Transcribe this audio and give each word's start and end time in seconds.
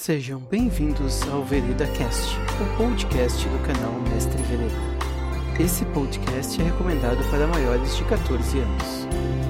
Sejam 0.00 0.40
bem-vindos 0.40 1.20
ao 1.28 1.44
Vereda 1.44 1.86
Cast, 1.88 2.34
o 2.58 2.76
podcast 2.78 3.46
do 3.46 3.58
canal 3.66 3.92
Mestre 4.08 4.42
Vereda. 4.44 5.62
Esse 5.62 5.84
podcast 5.84 6.58
é 6.58 6.64
recomendado 6.64 7.22
para 7.30 7.46
maiores 7.46 7.94
de 7.94 8.04
14 8.04 8.60
anos. 8.60 9.49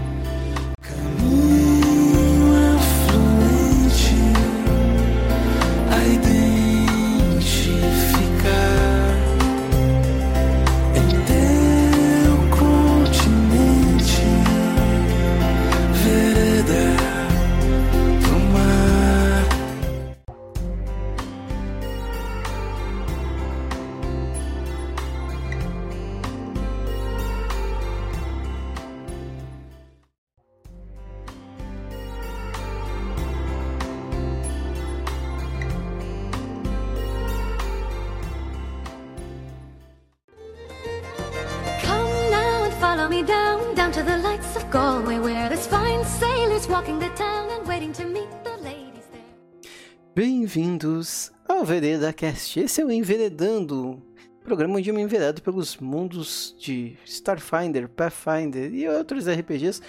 Bem-vindos 50.14 51.30
ao 51.48 51.64
Vereda 51.64 52.12
Cast. 52.12 52.58
Esse 52.58 52.80
é 52.80 52.84
o 52.84 52.90
Enveredando, 52.90 54.02
programa 54.42 54.76
onde 54.78 54.90
eu 54.90 54.94
me 54.94 55.00
enveredo 55.00 55.40
pelos 55.40 55.76
mundos 55.76 56.54
de 56.58 56.96
Starfinder, 57.04 57.88
Pathfinder 57.88 58.74
e 58.74 58.88
outros 58.88 59.28
RPGs 59.28 59.80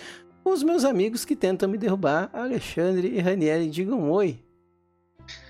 com 0.44 0.52
os 0.52 0.62
meus 0.62 0.86
amigos 0.86 1.26
que 1.26 1.36
tentam 1.36 1.68
me 1.68 1.78
derrubar, 1.78 2.30
Alexandre 2.34 3.08
e 3.08 3.20
Ranieri. 3.20 3.68
Digam 3.70 4.12
oi. 4.12 4.40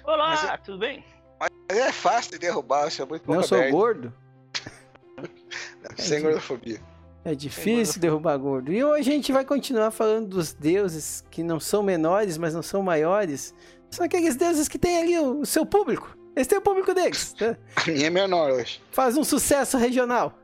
Olá, 0.06 0.30
Mas 0.30 0.44
é- 0.46 0.58
tudo 0.58 0.78
bem? 0.80 1.04
Mas 1.40 1.50
é 1.70 1.92
fácil 1.92 2.32
de 2.32 2.40
derrubar, 2.40 2.88
isso 2.88 3.02
é 3.02 3.06
muito 3.06 3.30
Não 3.30 3.44
sou 3.44 3.58
aberto. 3.58 3.72
gordo? 3.74 4.14
Sem 5.98 6.22
gordofobia. 6.22 6.80
É 7.24 7.36
difícil 7.36 8.02
derrubar 8.02 8.36
gordo. 8.38 8.72
E 8.74 8.84
hoje 8.84 9.10
a 9.10 9.14
gente 9.14 9.32
vai 9.32 9.46
continuar 9.46 9.92
falando 9.92 10.28
dos 10.30 10.54
deuses 10.54 11.24
que 11.30 11.44
não 11.44 11.60
são 11.60 11.84
menores, 11.84 12.38
mas 12.38 12.54
não 12.54 12.64
são 12.64 12.82
maiores. 12.82 13.54
São 13.92 14.06
aqueles 14.06 14.36
deuses 14.36 14.68
que 14.68 14.80
têm 14.80 14.98
ali 14.98 15.20
o, 15.20 15.42
o 15.42 15.46
seu 15.46 15.66
público. 15.66 16.18
Eles 16.36 16.48
têm 16.48 16.58
o 16.58 16.62
público 16.62 16.94
deles. 16.94 17.36
né? 17.40 17.58
A 17.76 17.92
minha 17.92 18.08
é 18.08 18.10
menor 18.10 18.52
hoje. 18.52 18.82
Faz 18.92 19.18
um 19.18 19.24
sucesso 19.24 19.78
regional. 19.78 20.38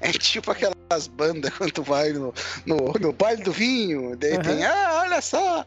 É 0.00 0.12
tipo 0.12 0.50
aquelas 0.50 1.06
bandas 1.08 1.52
quando 1.56 1.82
vai 1.82 2.12
no, 2.12 2.32
no, 2.64 2.76
no 3.00 3.12
baile 3.12 3.42
do 3.42 3.52
vinho, 3.52 4.16
daí 4.16 4.34
Aham. 4.34 4.42
tem, 4.42 4.64
ah, 4.64 5.00
olha 5.04 5.20
só, 5.20 5.64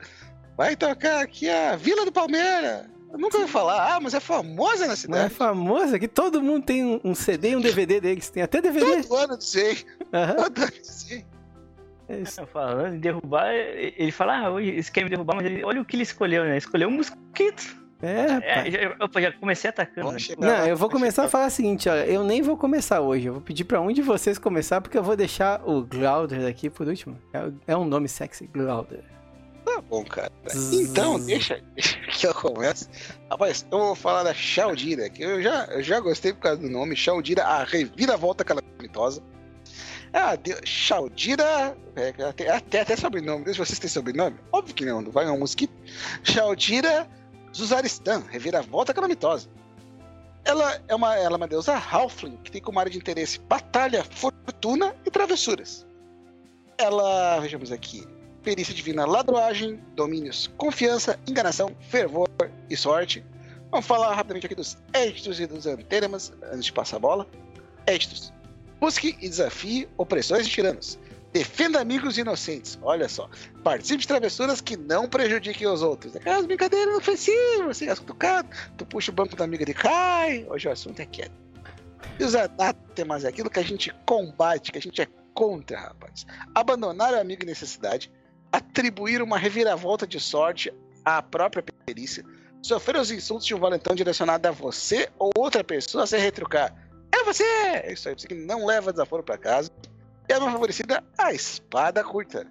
vai 0.55 0.75
tocar 0.75 1.21
aqui 1.23 1.49
a 1.49 1.75
Vila 1.75 2.05
do 2.05 2.11
Palmeira. 2.11 2.89
Eu 3.11 3.17
nunca 3.17 3.39
ouvi 3.39 3.51
falar, 3.51 3.95
ah, 3.95 3.99
mas 3.99 4.13
é 4.13 4.19
famosa 4.19 4.81
na 4.81 4.87
Não 4.87 4.93
é 4.93 4.95
cidade. 4.97 5.33
famosa 5.33 5.97
que 5.97 6.07
todo 6.07 6.43
mundo 6.43 6.63
tem 6.65 6.85
um, 6.85 7.01
um 7.03 7.15
CD 7.15 7.51
e 7.51 7.55
um 7.55 7.61
DVD 7.61 7.99
deles. 7.99 8.29
Tem 8.29 8.43
até 8.43 8.61
DVD. 8.61 9.01
Todo 9.01 9.15
ano 9.15 9.41
sei, 9.41 9.83
Aham, 10.13 10.35
todo 10.35 10.61
ano 10.61 10.71
sei. 10.83 11.25
Isso. 12.17 12.45
Falando 12.47 12.95
em 12.95 12.99
derrubar, 12.99 13.51
ele 13.53 14.11
fala, 14.11 14.47
ah, 14.47 14.61
eles 14.61 14.89
querem 14.89 15.05
me 15.05 15.09
derrubar, 15.09 15.35
mas 15.35 15.45
ele, 15.45 15.63
olha 15.63 15.81
o 15.81 15.85
que 15.85 15.95
ele 15.95 16.03
escolheu, 16.03 16.43
né? 16.43 16.57
Escolheu 16.57 16.89
um 16.89 16.91
mosquito. 16.91 17.77
É, 18.01 18.07
É, 18.11 18.25
rapaz. 18.27 18.73
já, 18.73 18.95
opa, 19.05 19.21
já 19.21 19.31
comecei 19.33 19.69
atacando. 19.69 20.11
Né? 20.13 20.17
Não, 20.39 20.65
eu 20.65 20.77
vou 20.77 20.89
começar 20.89 21.25
a 21.25 21.27
falar 21.27 21.47
o 21.47 21.51
seguinte, 21.51 21.89
olha, 21.89 22.05
eu 22.05 22.23
nem 22.23 22.41
vou 22.41 22.55
começar 22.55 23.01
hoje, 23.01 23.25
eu 23.27 23.33
vou 23.33 23.41
pedir 23.41 23.65
pra 23.65 23.81
um 23.81 23.91
de 23.91 24.01
vocês 24.01 24.37
começar, 24.37 24.79
porque 24.79 24.97
eu 24.97 25.03
vou 25.03 25.17
deixar 25.17 25.61
o 25.67 25.83
Glauder 25.83 26.47
aqui 26.47 26.69
por 26.69 26.87
último. 26.87 27.17
É, 27.33 27.73
é 27.73 27.77
um 27.77 27.83
nome 27.83 28.07
sexy, 28.07 28.47
Glauder. 28.47 29.03
Tá 29.65 29.81
bom, 29.81 30.03
cara. 30.05 30.31
Zzz. 30.47 30.89
Então, 30.89 31.19
deixa, 31.19 31.61
deixa 31.75 31.99
que 31.99 32.25
eu 32.25 32.33
comece. 32.33 32.87
Rapaz, 33.29 33.67
eu 33.69 33.77
vou 33.77 33.95
falar 33.95 34.23
da 34.23 34.33
Shaldira, 34.33 35.09
que 35.09 35.21
eu 35.21 35.41
já, 35.41 35.65
eu 35.65 35.83
já 35.83 35.99
gostei 35.99 36.33
por 36.33 36.39
causa 36.39 36.61
do 36.61 36.69
nome. 36.69 36.95
Shaldira, 36.95 37.43
a 37.43 37.65
reviravolta 37.65 38.43
calamitosa. 38.45 39.21
A 40.13 40.35
de... 40.35 40.55
Shaldira. 40.65 41.77
É, 41.95 42.09
até, 42.23 42.49
até, 42.49 42.81
até 42.81 42.95
sobrenome. 42.95 43.45
Deixa 43.45 43.63
vocês 43.63 43.79
têm 43.79 43.89
sobrenome? 43.89 44.37
Óbvio 44.51 44.75
que 44.75 44.85
não, 44.85 45.01
não 45.01 45.11
vai 45.11 45.25
é 45.25 45.31
um 45.31 45.39
mosquito. 45.39 45.73
Shaldira 46.23 47.07
Zuzaristan, 47.55 48.23
reviravolta 48.29 48.93
calamitosa. 48.93 49.49
Ela 50.45 50.81
é 50.87 50.95
uma, 50.95 51.15
ela 51.15 51.35
é 51.35 51.37
uma 51.37 51.47
deusa 51.47 51.75
Halfling, 51.75 52.37
que 52.43 52.51
tem 52.51 52.61
como 52.61 52.79
área 52.79 52.91
de 52.91 52.97
interesse 52.97 53.39
batalha, 53.39 54.03
fortuna 54.03 54.95
e 55.05 55.11
travessuras. 55.11 55.85
Ela, 56.77 57.39
vejamos 57.39 57.71
aqui, 57.71 58.07
perícia 58.41 58.73
divina, 58.73 59.05
ladroagem, 59.05 59.79
domínios, 59.95 60.49
confiança, 60.57 61.19
enganação, 61.27 61.75
fervor 61.81 62.29
e 62.69 62.77
sorte. 62.77 63.23
Vamos 63.69 63.85
falar 63.85 64.15
rapidamente 64.15 64.45
aqui 64.45 64.55
dos 64.55 64.77
éditos 64.93 65.39
e 65.39 65.45
dos 65.45 65.67
antênemas, 65.67 66.33
antes 66.51 66.65
de 66.65 66.73
passar 66.73 66.97
a 66.97 66.99
bola. 66.99 67.27
Éditos. 67.85 68.33
Busque 68.79 69.17
e 69.21 69.29
desafie 69.29 69.87
opressões 69.97 70.47
e 70.47 70.49
tiranos. 70.49 70.99
Defenda 71.31 71.79
amigos 71.79 72.17
inocentes. 72.17 72.79
Olha 72.81 73.07
só. 73.07 73.29
Participe 73.63 74.01
de 74.01 74.07
travessuras 74.07 74.61
que 74.61 74.75
não 74.75 75.07
prejudiquem 75.07 75.67
os 75.67 75.81
outros. 75.81 76.15
Aquelas 76.15 76.45
brincadeiras 76.45 76.95
ofensivas, 76.95 77.69
assim, 77.69 77.87
as 77.87 77.99
cutucadas. 77.99 78.57
Tu 78.77 78.85
puxa 78.85 79.11
o 79.11 79.13
banco 79.13 79.35
da 79.35 79.43
amiga 79.43 79.63
de 79.63 79.73
cai. 79.73 80.45
Hoje 80.49 80.67
o 80.67 80.71
assunto 80.71 80.99
é 80.99 81.05
quieto. 81.05 81.33
E 82.19 82.23
os 82.23 82.33
anátemas 82.33 83.23
é 83.23 83.27
aquilo 83.27 83.49
que 83.49 83.59
a 83.59 83.63
gente 83.63 83.93
combate, 84.05 84.71
que 84.71 84.77
a 84.77 84.81
gente 84.81 85.01
é 85.01 85.07
contra, 85.33 85.79
rapaz. 85.79 86.25
Abandonar 86.55 87.13
o 87.13 87.19
amigo 87.19 87.43
em 87.43 87.47
necessidade, 87.47 88.11
atribuir 88.51 89.21
uma 89.21 89.37
reviravolta 89.37 90.07
de 90.07 90.19
sorte 90.19 90.73
à 91.05 91.21
própria 91.21 91.63
perícia, 91.85 92.25
sofrer 92.61 92.97
os 92.97 93.11
insultos 93.11 93.45
de 93.45 93.53
um 93.53 93.59
valentão 93.59 93.95
direcionado 93.95 94.47
a 94.47 94.51
você 94.51 95.09
ou 95.17 95.31
outra 95.37 95.63
pessoa 95.63 96.05
sem 96.07 96.19
retrucar. 96.19 96.73
É 97.13 97.23
você! 97.23 97.43
É 97.43 97.93
isso 97.93 98.07
aí, 98.07 98.15
você 98.17 98.27
que 98.27 98.33
não 98.35 98.65
leva 98.65 98.91
desaforo 98.91 99.23
pra 99.23 99.37
casa. 99.37 99.71
E 100.27 100.33
a 100.33 100.39
minha 100.39 100.51
favorecida, 100.51 101.03
a 101.17 101.33
espada 101.33 102.03
curta. 102.03 102.45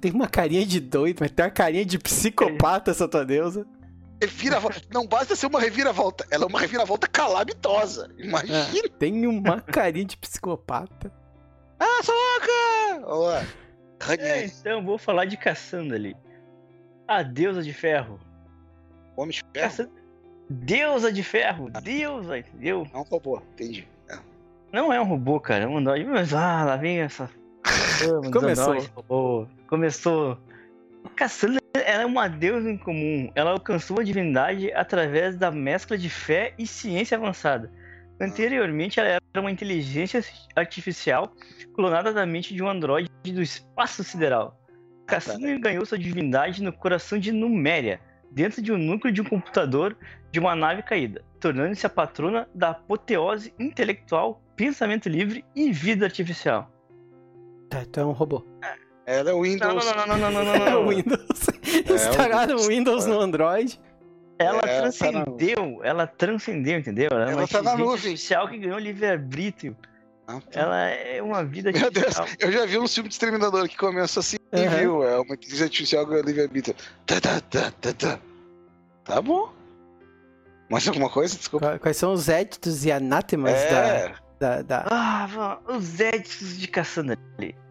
Tem 0.00 0.10
uma 0.10 0.26
carinha 0.26 0.64
de 0.66 0.80
doido, 0.80 1.18
mas 1.20 1.30
tem 1.30 1.44
uma 1.44 1.50
carinha 1.50 1.84
de 1.84 1.98
psicopata 1.98 2.90
essa 2.90 3.06
tua 3.06 3.24
deusa. 3.24 3.66
Reviravolta. 4.22 4.82
não 4.92 5.06
basta 5.06 5.34
ser 5.34 5.46
uma 5.46 5.60
reviravolta, 5.60 6.26
ela 6.30 6.44
é 6.44 6.46
uma 6.46 6.60
reviravolta 6.60 7.06
calamitosa. 7.06 8.10
Imagina! 8.18 8.58
É, 8.58 8.88
tem 8.88 9.26
uma 9.26 9.60
carinha 9.60 10.04
de 10.04 10.16
psicopata. 10.16 11.12
Ah, 11.78 12.02
Soca! 12.02 13.06
Ó, 13.06 13.42
É, 14.18 14.44
então, 14.44 14.84
vou 14.84 14.98
falar 14.98 15.24
de 15.24 15.36
Cassandra 15.36 15.96
ali. 15.96 16.14
A 17.06 17.22
deusa 17.22 17.62
de 17.62 17.72
ferro. 17.72 18.20
homem 19.16 19.30
de 19.30 19.42
ferro. 19.52 19.70
Cassandra... 19.70 19.99
Deusa 20.50 21.12
de 21.12 21.22
ferro. 21.22 21.70
Deusa, 21.80 22.38
entendeu? 22.38 22.84
Não 22.92 23.02
roubou, 23.02 23.40
entendi. 23.54 23.86
É. 24.08 24.18
Não 24.72 24.92
é 24.92 25.00
um 25.00 25.04
robô, 25.04 25.38
cara. 25.38 25.62
É 25.62 25.66
um 25.66 25.78
androide. 25.78 26.04
Mas, 26.04 26.34
ah, 26.34 26.64
lá 26.64 26.76
vem 26.76 26.98
essa. 26.98 27.30
Começou. 28.32 28.76
robô. 28.96 29.46
Começou. 29.68 30.36
Cassandra 31.14 31.60
ela 31.72 32.02
é 32.02 32.06
uma 32.06 32.28
deusa 32.28 32.68
incomum. 32.68 33.30
Ela 33.34 33.52
alcançou 33.52 34.00
a 34.00 34.02
divindade 34.02 34.72
através 34.72 35.36
da 35.36 35.52
mescla 35.52 35.96
de 35.96 36.10
fé 36.10 36.52
e 36.58 36.66
ciência 36.66 37.16
avançada. 37.16 37.70
Anteriormente, 38.20 38.98
ela 38.98 39.08
era 39.08 39.20
uma 39.36 39.50
inteligência 39.50 40.22
artificial 40.56 41.32
clonada 41.74 42.12
da 42.12 42.26
mente 42.26 42.54
de 42.54 42.62
um 42.62 42.68
androide 42.68 43.08
do 43.24 43.40
espaço 43.40 44.02
sideral. 44.02 44.58
Cassandra 45.06 45.58
ganhou 45.58 45.86
sua 45.86 45.98
divindade 45.98 46.62
no 46.62 46.72
coração 46.72 47.18
de 47.18 47.32
Numéria, 47.32 48.00
dentro 48.30 48.62
de 48.62 48.72
um 48.72 48.78
núcleo 48.78 49.12
de 49.12 49.20
um 49.20 49.24
computador 49.24 49.96
de 50.30 50.38
uma 50.38 50.54
nave 50.54 50.82
caída, 50.82 51.24
tornando-se 51.40 51.84
a 51.84 51.88
patrona 51.90 52.48
da 52.54 52.70
apoteose 52.70 53.52
intelectual, 53.58 54.40
pensamento 54.56 55.08
livre 55.08 55.44
e 55.54 55.72
vida 55.72 56.04
artificial. 56.06 56.70
Tá, 57.68 57.82
então 57.82 58.04
é 58.04 58.06
um 58.06 58.12
robô. 58.12 58.44
Ela 59.06 59.30
é 59.30 59.32
o 59.32 59.36
Não, 59.36 59.42
Windows. 59.42 59.84
não, 59.86 59.94
não, 59.94 60.06
não, 60.06 60.18
não, 60.18 60.30
não, 60.30 60.44
não, 60.44 60.54
É 60.66 60.70
não. 60.70 60.84
o 60.86 60.88
Windows. 60.88 61.46
Instalaram 61.90 62.56
o 62.56 62.66
Windows 62.68 63.06
no 63.06 63.20
Android. 63.20 63.80
Ela 64.38 64.60
É, 64.64 64.80
transcendeu, 64.80 65.80
ela 65.82 66.06
transcendeu, 66.06 66.78
entendeu? 66.78 67.08
Ela 67.10 67.22
é 67.22 67.34
uma 67.34 67.40
Ela 67.40 67.48
tá 67.48 67.62
na 67.62 67.76
nuvem. 67.76 67.92
artificial 67.94 68.48
que 68.48 68.58
ganhou 68.58 68.78
livre-arbítrio. 68.78 69.76
Ah, 70.26 70.40
tá. 70.40 70.60
Ela 70.60 70.88
é 70.88 71.20
uma 71.22 71.44
vida 71.44 71.72
Meu 71.72 71.90
Deus, 71.90 72.14
eu 72.38 72.52
já 72.52 72.64
vi 72.64 72.78
um 72.78 72.86
filme 72.86 73.08
de 73.08 73.14
Exterminador 73.16 73.68
que 73.68 73.76
começa 73.76 74.20
assim, 74.20 74.36
viu? 74.78 75.02
É 75.04 75.16
uma 75.18 75.34
inteligência 75.34 75.64
artificial 75.64 76.04
livre-arbítrio. 76.22 76.74
Tá, 77.04 77.20
tá, 77.20 77.40
tá, 77.40 77.70
tá, 77.80 77.92
tá. 77.92 78.18
Tá 79.04 79.20
bom. 79.20 79.52
Mais 80.70 80.86
alguma 80.86 81.10
coisa? 81.10 81.36
Desculpa. 81.36 81.66
Qua- 81.70 81.78
Quais 81.78 81.96
são 81.96 82.12
os 82.12 82.28
éditos 82.28 82.84
e 82.84 82.92
anátemas 82.92 83.52
É, 83.54 84.12
da, 84.38 84.62
da, 84.62 84.62
da- 84.62 84.86
Ah, 84.90 85.58
os 85.68 85.98
éditos 86.00 86.58
de 86.58 86.68
Cassandra 86.68 87.16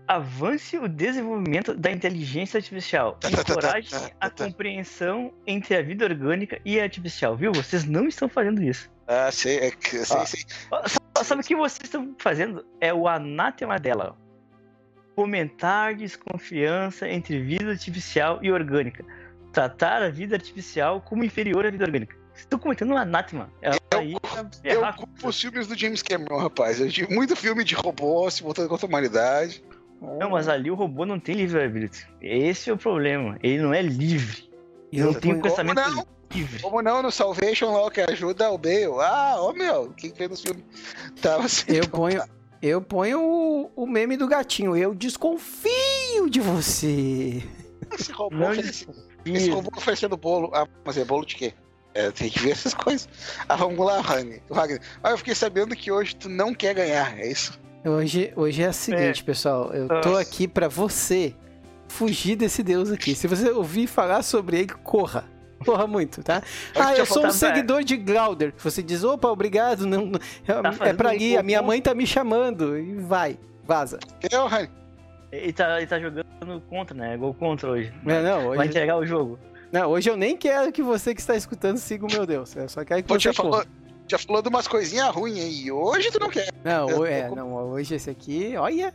avance 0.08 0.76
o 0.78 0.88
desenvolvimento 0.88 1.74
da 1.76 1.92
inteligência 1.92 2.58
artificial. 2.58 3.18
Encoraje 3.32 3.90
a 4.20 4.30
compreensão 4.30 5.32
entre 5.46 5.76
a 5.76 5.82
vida 5.84 6.04
orgânica 6.04 6.60
e 6.66 6.80
a 6.80 6.84
artificial, 6.84 7.38
viu? 7.38 7.52
Vocês 7.54 7.86
não 7.86 8.08
estão 8.08 8.28
fazendo 8.28 8.62
isso. 8.64 8.90
Ah, 9.08 9.32
sei, 9.32 9.60
é 9.60 9.72
que- 9.72 10.04
sei, 10.04 10.18
Ah. 10.18 10.26
sei. 10.26 10.42
Só- 10.88 11.24
Sabe 11.24 11.42
o 11.42 11.44
que 11.46 11.56
vocês 11.56 11.82
estão 11.84 12.16
fazendo? 12.18 12.66
É 12.82 12.94
o 12.94 13.08
anátema 13.08 13.78
dela. 13.78 14.18
Fomentar 15.16 15.96
desconfiança 15.96 17.08
entre 17.10 17.42
vida 17.42 17.72
artificial 17.72 18.40
e 18.42 18.52
orgânica. 18.52 19.04
Tratar 19.52 20.02
a 20.02 20.10
vida 20.10 20.36
artificial 20.36 21.02
como 21.02 21.24
inferior 21.24 21.66
à 21.66 21.70
vida 21.70 21.84
orgânica. 21.86 22.16
Estão 22.36 22.58
cometendo 22.60 22.94
um 22.94 22.98
anátema. 22.98 23.52
Ela 23.62 23.76
Eu 23.92 24.00
aí 24.00 24.14
tá 24.22 24.46
Eu 24.64 24.80
ferrar 24.80 24.96
com 24.96 25.06
culpo 25.06 25.28
os 25.28 25.42
filmes 25.42 25.68
do 25.68 25.78
James 25.78 26.02
Cameron, 26.02 26.38
rapaz. 26.38 26.80
Eu 26.80 26.90
tive 26.90 27.14
muito 27.14 27.36
filme 27.36 27.64
de 27.64 27.76
robô 27.76 28.30
se 28.30 28.42
voltando 28.44 28.70
contra 28.70 28.86
a 28.86 28.90
humanidade. 28.90 29.64
Não, 30.02 30.30
mas 30.30 30.48
ali 30.48 30.72
o 30.72 30.76
robô 30.76 31.06
não 31.06 31.20
tem 31.20 31.36
livre-arbítrio. 31.36 32.08
Esse 32.22 32.70
é 32.70 32.74
o 32.74 32.78
problema. 32.78 33.38
Ele 33.44 33.62
não 33.62 33.74
é 33.74 33.82
livre. 33.82 34.50
Ele 34.94 35.04
não 35.04 35.14
tem 35.14 35.32
um 35.34 35.42
Como 35.42 35.44
pensamento 35.44 35.76
não? 35.76 36.08
livre. 36.34 36.62
Como 36.62 36.82
não, 36.82 37.02
no 37.02 37.12
Salvation 37.12 37.74
lá, 37.74 37.86
o 37.86 37.92
que 37.92 38.00
ajuda 38.00 38.50
o 38.50 38.58
Bale. 38.58 38.86
Ah, 39.02 39.36
ô 39.42 39.52
meu, 39.52 39.90
quem 39.98 40.14
fez 40.16 40.30
no 40.30 40.38
filme? 40.38 40.64
Tava 41.22 41.44
assim. 41.44 41.66
Eu 41.74 41.90
ponho, 41.90 42.24
eu 42.62 42.82
ponho 42.82 43.20
o, 43.22 43.72
o 43.76 43.86
meme 43.86 44.16
do 44.16 44.28
gatinho. 44.28 44.78
Eu 44.78 44.96
desconfio 44.96 46.30
de 46.30 46.40
você. 46.40 47.44
Esse 47.92 48.12
robô, 48.14 48.36
Não 48.38 48.52
oferece- 48.52 48.88
esse 49.26 49.50
robô 49.50 49.70
oferecendo 49.76 50.16
bolo. 50.18 50.52
Ah, 50.54 50.68
mas 50.86 50.98
é 50.98 51.04
bolo 51.06 51.26
de 51.26 51.36
quê? 51.36 51.54
É, 51.94 52.12
tem 52.12 52.30
que 52.30 52.40
ver 52.40 52.52
essas 52.54 52.74
coisas. 52.74 53.08
Ah, 53.48 53.56
vamos 53.56 53.84
lá, 53.86 54.02
Wagner. 54.02 54.42
Wagner. 54.50 54.82
Ah, 55.04 55.12
eu 55.12 55.18
fiquei 55.18 55.36
sabendo 55.36 55.76
que 55.76 55.92
hoje 55.92 56.16
tu 56.16 56.30
não 56.30 56.54
quer 56.54 56.74
ganhar, 56.76 57.18
é 57.20 57.28
isso? 57.32 57.60
Hoje, 57.86 58.32
hoje 58.36 58.62
é 58.62 58.68
a 58.68 58.74
seguinte, 58.74 59.24
pessoal. 59.24 59.72
Eu 59.74 59.88
tô 59.88 60.10
Nossa. 60.10 60.22
aqui 60.22 60.48
pra 60.48 60.68
você 60.68 61.34
fugir 61.88 62.36
desse 62.36 62.62
deus 62.62 62.92
aqui. 62.92 63.16
Se 63.16 63.26
você 63.28 63.50
ouvir 63.52 63.88
falar 63.88 64.22
sobre 64.22 64.60
ele, 64.60 64.68
corra. 64.84 65.26
Corra 65.66 65.86
muito, 65.88 66.24
tá? 66.24 66.42
Ah, 66.76 66.88
Deixa 66.88 67.02
eu 67.02 67.06
sou 67.06 67.26
um 67.26 67.32
seguidor 67.32 67.84
de 67.84 67.98
Glauder. 67.98 68.54
Você 68.60 68.82
diz, 68.84 69.04
opa, 69.04 69.28
obrigado. 69.30 69.86
Não, 69.86 70.06
não- 70.06 70.20
é- 70.48 70.62
Tá 70.62 70.70
é 70.70 70.72
fazendo 70.74 70.98
pra 70.98 71.10
ali, 71.10 71.36
a 71.38 71.44
minha 71.44 71.62
mãe 71.62 71.82
tá 71.82 71.94
me 71.94 72.06
chamando. 72.08 72.78
E 72.78 72.96
vai, 72.96 73.38
vaza. 73.66 74.00
Eu, 74.32 74.48
Wagner. 74.48 74.72
Ele 75.32 75.54
tá, 75.54 75.78
ele 75.78 75.88
tá 75.88 76.00
jogando 76.00 76.62
contra, 76.70 76.96
né? 76.98 77.16
Gol 77.18 77.34
contra 77.34 77.70
hoje. 77.70 77.94
Não, 78.04 78.24
não, 78.24 78.48
Vai 78.50 78.58
hoje, 78.60 78.70
entregar 78.70 78.98
o 78.98 79.06
jogo. 79.06 79.38
não, 79.72 79.90
hoje 79.92 80.10
eu 80.10 80.18
nem 80.18 80.36
quero 80.36 80.72
que 80.72 80.82
você 80.82 81.14
que 81.14 81.22
está 81.22 81.36
escutando 81.36 81.78
siga 81.78 82.06
o 82.06 82.12
meu 82.12 82.26
Deus. 82.26 82.56
Eu 82.56 82.68
só 82.68 82.84
quero 82.84 83.04
que 83.04 83.08
Pô, 83.08 83.14
você 83.16 83.20
já, 83.30 83.34
falou, 83.34 83.64
já 84.08 84.18
falou 84.18 84.42
de 84.42 84.50
umas 84.50 84.68
coisinhas 84.68 85.10
ruins 85.14 85.38
aí. 85.40 85.72
Hoje 85.72 86.10
tu 86.12 86.20
não 86.20 86.30
quer. 86.30 86.50
Não, 86.64 86.90
Eu 86.90 86.96
ho- 86.96 87.00
tô 87.00 87.06
é, 87.06 87.30
não, 87.30 87.54
hoje 87.72 87.96
esse 87.96 88.10
aqui, 88.10 88.56
olha. 88.58 88.94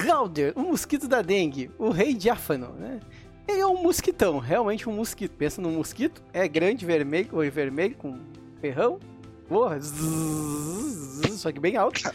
Glauder, 0.00 0.52
o 0.56 0.60
mosquito 0.60 1.08
da 1.08 1.22
dengue, 1.22 1.70
o 1.76 1.90
rei 1.90 2.14
diáfano, 2.14 2.68
né? 2.78 3.00
Ele 3.48 3.60
é 3.60 3.66
um 3.66 3.82
mosquitão, 3.82 4.38
realmente 4.38 4.88
um 4.88 4.92
mosquito. 4.92 5.32
Pensa 5.32 5.60
num 5.60 5.72
mosquito, 5.72 6.22
é 6.32 6.46
grande, 6.46 6.86
vermelho, 6.86 7.28
olho 7.32 7.50
vermelho, 7.50 7.96
com 7.96 8.16
ferrão. 8.60 9.00
Porra, 9.48 9.78
zzz, 9.80 11.20
zzz, 11.24 11.40
só 11.40 11.50
que 11.52 11.60
bem 11.60 11.76
alto. 11.76 12.00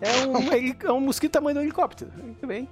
É 0.00 0.26
um, 0.26 0.52
ele- 0.52 0.76
é 0.84 0.92
um 0.92 1.00
mosquito 1.00 1.32
tamanho 1.32 1.54
do 1.54 1.62
helicóptero. 1.62 2.10
Muito 2.20 2.46
bem. 2.46 2.68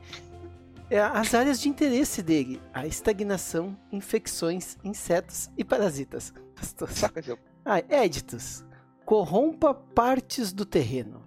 É, 0.92 1.00
as 1.00 1.32
áreas 1.32 1.58
de 1.58 1.70
interesse 1.70 2.22
dele: 2.22 2.60
a 2.74 2.86
estagnação, 2.86 3.74
infecções, 3.90 4.76
insetos 4.84 5.50
e 5.56 5.64
parasitas. 5.64 6.34
Saca, 6.90 7.22
seu. 7.22 7.38
Ah, 7.64 7.82
éditos. 7.88 8.62
Corrompa 9.06 9.72
partes 9.72 10.52
do 10.52 10.66
terreno. 10.66 11.26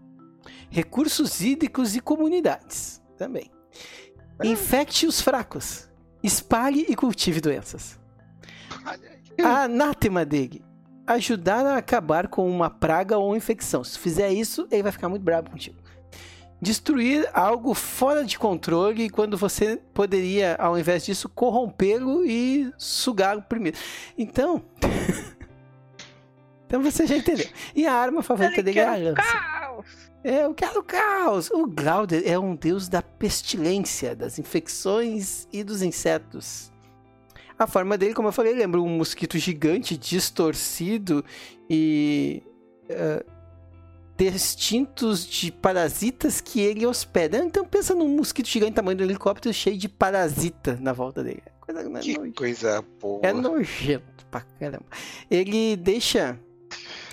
Recursos 0.70 1.42
hídricos 1.42 1.96
e 1.96 2.00
comunidades. 2.00 3.02
Também. 3.18 3.50
Infecte 4.44 5.08
os 5.08 5.20
fracos. 5.20 5.90
Espalhe 6.22 6.86
e 6.88 6.96
cultive 6.96 7.42
doenças. 7.42 8.00
A 9.44 9.64
anátema 9.64 10.24
dele. 10.24 10.64
Ajudar 11.08 11.66
a 11.66 11.78
acabar 11.78 12.28
com 12.28 12.48
uma 12.48 12.70
praga 12.70 13.18
ou 13.18 13.36
infecção. 13.36 13.84
Se 13.84 13.98
fizer 13.98 14.32
isso, 14.32 14.68
ele 14.70 14.84
vai 14.84 14.92
ficar 14.92 15.10
muito 15.10 15.24
bravo 15.24 15.50
contigo. 15.50 15.85
Destruir 16.66 17.30
algo 17.32 17.76
fora 17.76 18.26
de 18.26 18.40
controle 18.40 19.08
quando 19.08 19.38
você 19.38 19.80
poderia, 19.94 20.56
ao 20.56 20.80
invés 20.80 21.06
disso, 21.06 21.30
corrompê-lo 21.30 22.26
e 22.26 22.74
sugá-lo 22.76 23.44
primeiro. 23.44 23.78
Então. 24.18 24.64
então 26.66 26.82
você 26.82 27.06
já 27.06 27.18
entendeu. 27.18 27.48
E 27.76 27.86
a 27.86 27.94
arma 27.94 28.24
favorita 28.24 28.64
dele 28.64 28.80
é 28.80 28.88
a 28.88 28.96
lança. 28.96 29.84
É, 30.24 30.44
eu 30.44 30.56
quero 30.56 30.82
caos. 30.82 31.52
O 31.52 31.68
Glauder 31.68 32.24
é 32.26 32.40
um 32.40 32.56
deus 32.56 32.90
da 32.90 33.00
pestilência, 33.00 34.16
das 34.16 34.40
infecções 34.40 35.48
e 35.54 35.64
dos 35.64 35.84
insetos. 35.84 36.72
A 37.60 37.68
forma 37.68 37.96
dele, 37.96 38.16
como 38.16 38.30
eu 38.30 38.32
falei, 38.32 38.56
lembra 38.56 38.82
um 38.82 38.98
mosquito 38.98 39.38
gigante, 39.38 39.96
distorcido 39.96 41.24
e 41.70 42.42
eh, 42.90 43.24
distintos 44.18 45.26
de 45.26 45.52
parasitas 45.52 46.40
que 46.40 46.60
ele 46.62 46.86
hospeda. 46.86 47.38
Então 47.44 47.66
pensa 47.66 47.94
num 47.94 48.08
mosquito 48.16 48.48
gigante 48.48 48.74
tamanho 48.74 48.98
do 48.98 49.04
helicóptero 49.04 49.54
cheio 49.54 49.78
de 49.78 49.90
parasita 49.90 50.78
na 50.82 50.94
volta 50.94 51.24
dele. 51.24 51.44
Coisa 51.62 51.82
é 51.82 52.00
Que 52.00 52.18
nojo. 52.18 52.34
coisa 52.34 52.84
boa. 53.02 53.20
É 53.24 53.34
nojento 53.34 54.26
pra 54.30 54.42
caramba. 54.60 54.86
Ele 55.30 55.76
deixa 55.76 56.40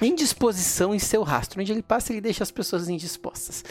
indisposição 0.01 0.95
em 0.95 0.99
seu 0.99 1.23
rastro. 1.23 1.61
Onde 1.61 1.73
ele 1.73 1.83
passa, 1.83 2.13
ele 2.13 2.21
deixa 2.21 2.43
as 2.43 2.51
pessoas 2.51 2.89
indispostas. 2.89 3.65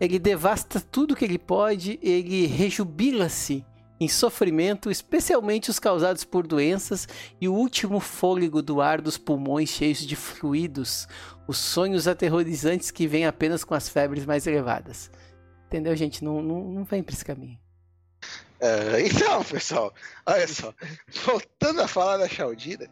Ele 0.00 0.18
devasta 0.18 0.80
tudo 0.80 1.16
que 1.16 1.24
ele 1.24 1.38
pode, 1.38 1.98
ele 2.02 2.46
rejubila-se 2.46 3.64
em 3.98 4.08
sofrimento, 4.08 4.90
especialmente 4.90 5.70
os 5.70 5.78
causados 5.78 6.24
por 6.24 6.46
doenças 6.46 7.08
e 7.40 7.48
o 7.48 7.54
último 7.54 8.00
fôlego 8.00 8.60
do 8.60 8.80
ar 8.80 9.00
dos 9.00 9.16
pulmões 9.16 9.70
cheios 9.70 10.00
de 10.00 10.16
fluidos, 10.16 11.08
os 11.48 11.58
sonhos 11.58 12.06
aterrorizantes 12.06 12.90
que 12.90 13.06
vêm 13.06 13.26
apenas 13.26 13.64
com 13.64 13.74
as 13.74 13.88
febres 13.88 14.26
mais 14.26 14.46
elevadas. 14.46 15.10
Entendeu, 15.66 15.96
gente? 15.96 16.22
Não, 16.22 16.42
não, 16.42 16.64
não 16.64 16.84
vem 16.84 17.02
pra 17.02 17.14
esse 17.14 17.24
caminho. 17.24 17.58
Ah, 18.60 19.00
então, 19.00 19.44
pessoal, 19.44 19.92
olha 20.24 20.48
só. 20.48 20.72
Voltando 21.24 21.82
a 21.82 21.88
falar 21.88 22.16
da 22.18 22.28
Chaldira, 22.28 22.88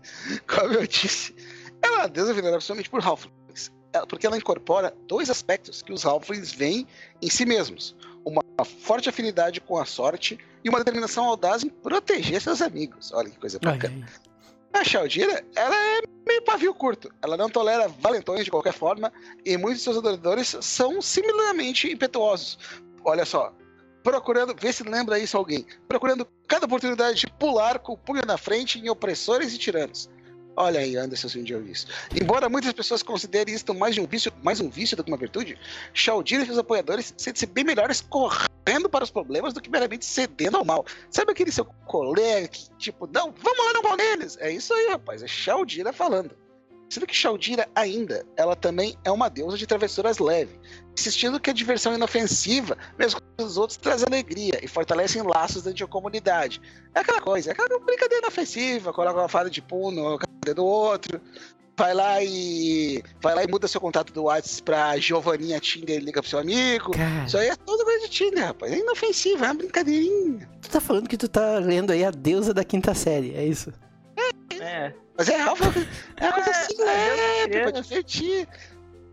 como 0.46 0.74
eu 0.74 0.86
disse, 0.86 1.34
ela 1.82 1.96
é 1.96 1.98
uma 2.00 2.08
deusa 2.08 2.34
venerada 2.34 2.60
somente 2.60 2.90
por 2.90 3.04
Halflings. 3.04 3.72
Porque 4.08 4.26
ela 4.26 4.36
incorpora 4.36 4.94
dois 5.06 5.30
aspectos 5.30 5.80
que 5.80 5.92
os 5.92 6.04
Halflings 6.04 6.52
veem 6.52 6.86
em 7.22 7.30
si 7.30 7.46
mesmos: 7.46 7.96
uma 8.24 8.42
forte 8.64 9.08
afinidade 9.08 9.60
com 9.60 9.78
a 9.78 9.84
sorte 9.84 10.38
e 10.62 10.68
uma 10.68 10.78
determinação 10.78 11.24
audaz 11.24 11.62
em 11.62 11.68
proteger 11.68 12.40
seus 12.40 12.62
amigos. 12.62 13.12
Olha 13.12 13.30
que 13.30 13.38
coisa 13.38 13.58
bacana. 13.58 14.06
A 14.72 14.82
Chaldira, 14.82 15.44
ela 15.54 15.76
é 15.76 16.02
meio 16.26 16.42
pavio 16.42 16.74
curto. 16.74 17.08
Ela 17.22 17.36
não 17.36 17.48
tolera 17.48 17.86
valentões 17.86 18.44
de 18.44 18.50
qualquer 18.50 18.72
forma 18.72 19.12
e 19.44 19.56
muitos 19.56 19.78
de 19.78 19.84
seus 19.84 19.98
adoradores 19.98 20.56
são 20.60 21.00
similarmente 21.00 21.92
impetuosos. 21.92 22.58
Olha 23.04 23.24
só, 23.24 23.54
procurando, 24.02 24.54
vê 24.58 24.72
se 24.72 24.82
lembra 24.82 25.18
isso 25.18 25.36
alguém, 25.36 25.64
procurando 25.86 26.26
cada 26.48 26.66
oportunidade 26.66 27.20
de 27.20 27.26
pular 27.38 27.78
com 27.78 27.92
o 27.92 27.98
punho 27.98 28.22
na 28.26 28.36
frente 28.36 28.78
em 28.78 28.88
opressores 28.88 29.54
e 29.54 29.58
tiranos. 29.58 30.10
Olha 30.56 30.80
aí, 30.80 30.96
Anderson, 30.96 31.28
vi 31.28 31.72
isso. 31.72 31.86
Embora 32.14 32.48
muitas 32.48 32.72
pessoas 32.72 33.02
considerem 33.02 33.54
isto 33.54 33.74
mais, 33.74 33.98
um 33.98 34.06
vício, 34.06 34.32
mais 34.42 34.60
um 34.60 34.68
vício 34.68 34.96
do 34.96 35.02
que 35.02 35.10
uma 35.10 35.16
virtude, 35.16 35.58
Chaldira 35.92 36.42
e 36.42 36.46
seus 36.46 36.58
apoiadores 36.58 37.12
sentem-se 37.16 37.46
bem 37.46 37.64
melhores 37.64 38.00
correndo 38.00 38.88
para 38.88 39.04
os 39.04 39.10
problemas 39.10 39.52
do 39.52 39.60
que 39.60 39.68
meramente 39.68 40.04
cedendo 40.04 40.56
ao 40.56 40.64
mal. 40.64 40.84
Sabe 41.10 41.32
aquele 41.32 41.50
seu 41.50 41.64
colega 41.64 42.48
que, 42.48 42.70
tipo, 42.78 43.06
não, 43.06 43.32
vamos 43.32 43.66
lá 43.66 43.72
no 43.72 43.82
mal 43.82 43.96
neles? 43.96 44.36
É 44.40 44.50
isso 44.50 44.72
aí, 44.72 44.90
rapaz, 44.90 45.22
é 45.22 45.26
Chaldira 45.26 45.92
falando. 45.92 46.43
Sendo 46.88 47.06
que 47.06 47.14
Chaldira 47.14 47.68
ainda, 47.74 48.24
ela 48.36 48.54
também 48.54 48.96
é 49.04 49.10
uma 49.10 49.28
deusa 49.28 49.56
de 49.58 49.66
travessuras 49.66 50.18
leve, 50.18 50.60
insistindo 50.96 51.40
que 51.40 51.50
a 51.50 51.52
diversão 51.52 51.92
é 51.92 51.96
inofensiva, 51.96 52.76
mesmo 52.98 53.20
que 53.20 53.44
os 53.44 53.56
outros 53.56 53.76
traz 53.76 54.04
alegria 54.04 54.60
e 54.62 54.68
fortalecem 54.68 55.22
laços 55.22 55.62
dentro 55.62 55.78
de 55.78 55.84
uma 55.84 55.90
comunidade. 55.90 56.60
É 56.94 57.00
aquela 57.00 57.20
coisa, 57.20 57.50
é 57.50 57.52
aquela 57.52 57.80
brincadeira 57.80 58.26
inofensiva, 58.26 58.92
coloca 58.92 59.18
uma 59.18 59.28
fada 59.28 59.50
de 59.50 59.60
puno 59.60 60.18
cadeira 60.18 60.54
do 60.54 60.64
outro, 60.64 61.20
vai 61.76 61.94
lá 61.94 62.22
e 62.22 63.02
vai 63.20 63.34
lá 63.34 63.42
e 63.42 63.48
muda 63.48 63.66
seu 63.66 63.80
contato 63.80 64.12
do 64.12 64.24
WhatsApp 64.24 64.62
pra 64.62 64.96
Giovaninha 64.98 65.58
Tinder 65.60 65.96
e 65.96 66.04
liga 66.04 66.20
pro 66.20 66.30
seu 66.30 66.38
amigo. 66.38 66.92
Cara, 66.92 67.24
Isso 67.26 67.36
aí 67.38 67.48
é 67.48 67.56
toda 67.56 67.84
coisa 67.84 68.06
de 68.06 68.10
Tinder, 68.10 68.44
rapaz. 68.44 68.72
É 68.72 68.78
inofensiva, 68.78 69.46
é 69.46 69.48
uma 69.48 69.54
brincadeirinha. 69.54 70.48
tu 70.60 70.70
tá 70.70 70.80
falando 70.80 71.08
que 71.08 71.16
tu 71.16 71.28
tá 71.28 71.58
lendo 71.58 71.90
aí 71.90 72.04
a 72.04 72.10
deusa 72.10 72.54
da 72.54 72.64
quinta 72.64 72.94
série, 72.94 73.34
é 73.34 73.44
isso? 73.44 73.72
É. 74.64 74.92
Mas 75.16 75.28
é 75.28 75.36
real, 75.36 75.56
é 76.16 76.24
uma 76.24 76.32
coisa 76.32 76.50
assim, 76.50 76.82
é, 76.82 76.84
leve, 76.84 77.56
é. 77.56 77.62
pra 77.62 77.80
divertir. 77.80 78.48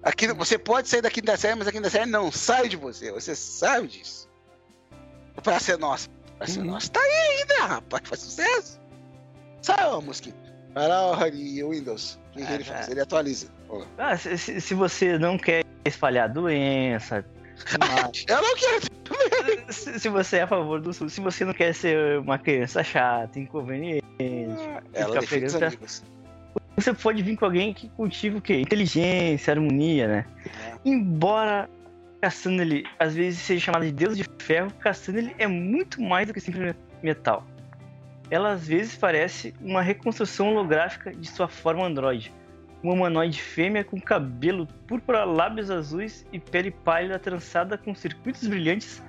Aqui, 0.03 0.27
você 0.33 0.57
pode 0.57 0.87
sair 0.89 1.01
da 1.01 1.11
quinta 1.11 1.37
série, 1.37 1.55
mas 1.55 1.67
a 1.67 1.71
quinta 1.71 1.89
série 1.89 2.09
não 2.09 2.31
sai 2.31 2.67
de 2.67 2.75
você. 2.77 3.11
Você 3.11 3.35
sabe 3.35 3.87
disso. 3.87 4.27
Pra 5.43 5.59
ser 5.59 5.77
nossa. 5.77 6.09
Pra 6.37 6.47
ser 6.47 6.59
Uhum. 6.59 6.65
nossa. 6.65 6.89
Tá 6.91 6.99
aí 6.99 7.37
ainda, 7.39 7.65
rapaz. 7.67 8.01
Faz 8.07 8.21
sucesso. 8.21 8.79
Sai, 9.61 9.85
ô 9.89 10.01
mosquito. 10.01 10.35
Vai 10.73 10.87
lá, 10.87 11.11
Honey, 11.17 11.63
o 11.63 11.69
Windows. 11.69 12.17
O 12.31 12.37
que, 12.39 12.45
que 12.45 12.51
ele 12.53 12.63
Ah, 12.63 12.73
faz? 12.73 12.85
tá. 12.87 12.91
Ele 12.91 13.01
atualiza. 13.01 13.47
Ó. 13.69 13.83
Ah, 13.97 14.17
se- 14.17 14.59
se 14.61 14.73
você 14.73 15.19
não 15.19 15.37
quer 15.37 15.63
espalhar 15.85 16.29
doença, 16.29 17.23
mas- 17.79 18.25
Eu 18.27 18.41
não 18.41 18.55
quero. 18.55 18.91
se, 19.73 19.99
se 19.99 20.09
você 20.09 20.37
é 20.37 20.41
a 20.43 20.47
favor 20.47 20.79
do 20.79 20.93
SUS, 20.93 21.13
se 21.13 21.21
você 21.21 21.43
não 21.45 21.53
quer 21.53 21.73
ser 21.73 22.19
uma 22.19 22.37
criança 22.37 22.83
chata, 22.83 23.39
inconveniente, 23.39 24.03
Ela 24.93 25.21
fica 25.21 25.45
os 25.45 25.55
amigos. 25.55 26.03
você 26.75 26.93
pode 26.93 27.21
vir 27.21 27.35
com 27.37 27.45
alguém 27.45 27.73
que 27.73 27.89
cultiva 27.89 28.37
o 28.37 28.41
quê? 28.41 28.59
Inteligência, 28.61 29.51
harmonia, 29.53 30.07
né? 30.07 30.25
É. 30.45 30.73
Embora 30.85 31.69
Cassandra 32.21 32.65
às 32.99 33.15
vezes 33.15 33.39
seja 33.39 33.65
chamada 33.65 33.85
de 33.85 33.91
deus 33.91 34.15
de 34.15 34.25
ferro, 34.39 34.71
Cassandra 34.79 35.31
é 35.37 35.47
muito 35.47 36.01
mais 36.01 36.27
do 36.27 36.33
que 36.33 36.39
simplesmente 36.39 36.77
metal. 37.03 37.45
Ela 38.29 38.51
às 38.53 38.65
vezes 38.65 38.95
parece 38.95 39.53
uma 39.59 39.81
reconstrução 39.81 40.49
holográfica 40.51 41.11
de 41.13 41.27
sua 41.27 41.47
forma 41.49 41.85
androide. 41.85 42.31
Uma 42.83 42.93
humanoide 42.93 43.41
fêmea 43.41 43.83
com 43.83 43.99
cabelo 44.01 44.65
púrpura, 44.87 45.23
lábios 45.23 45.69
azuis 45.69 46.25
e 46.33 46.39
pele 46.39 46.71
pálida 46.71 47.19
trançada 47.19 47.77
com 47.77 47.93
circuitos 47.93 48.47
brilhantes, 48.47 49.01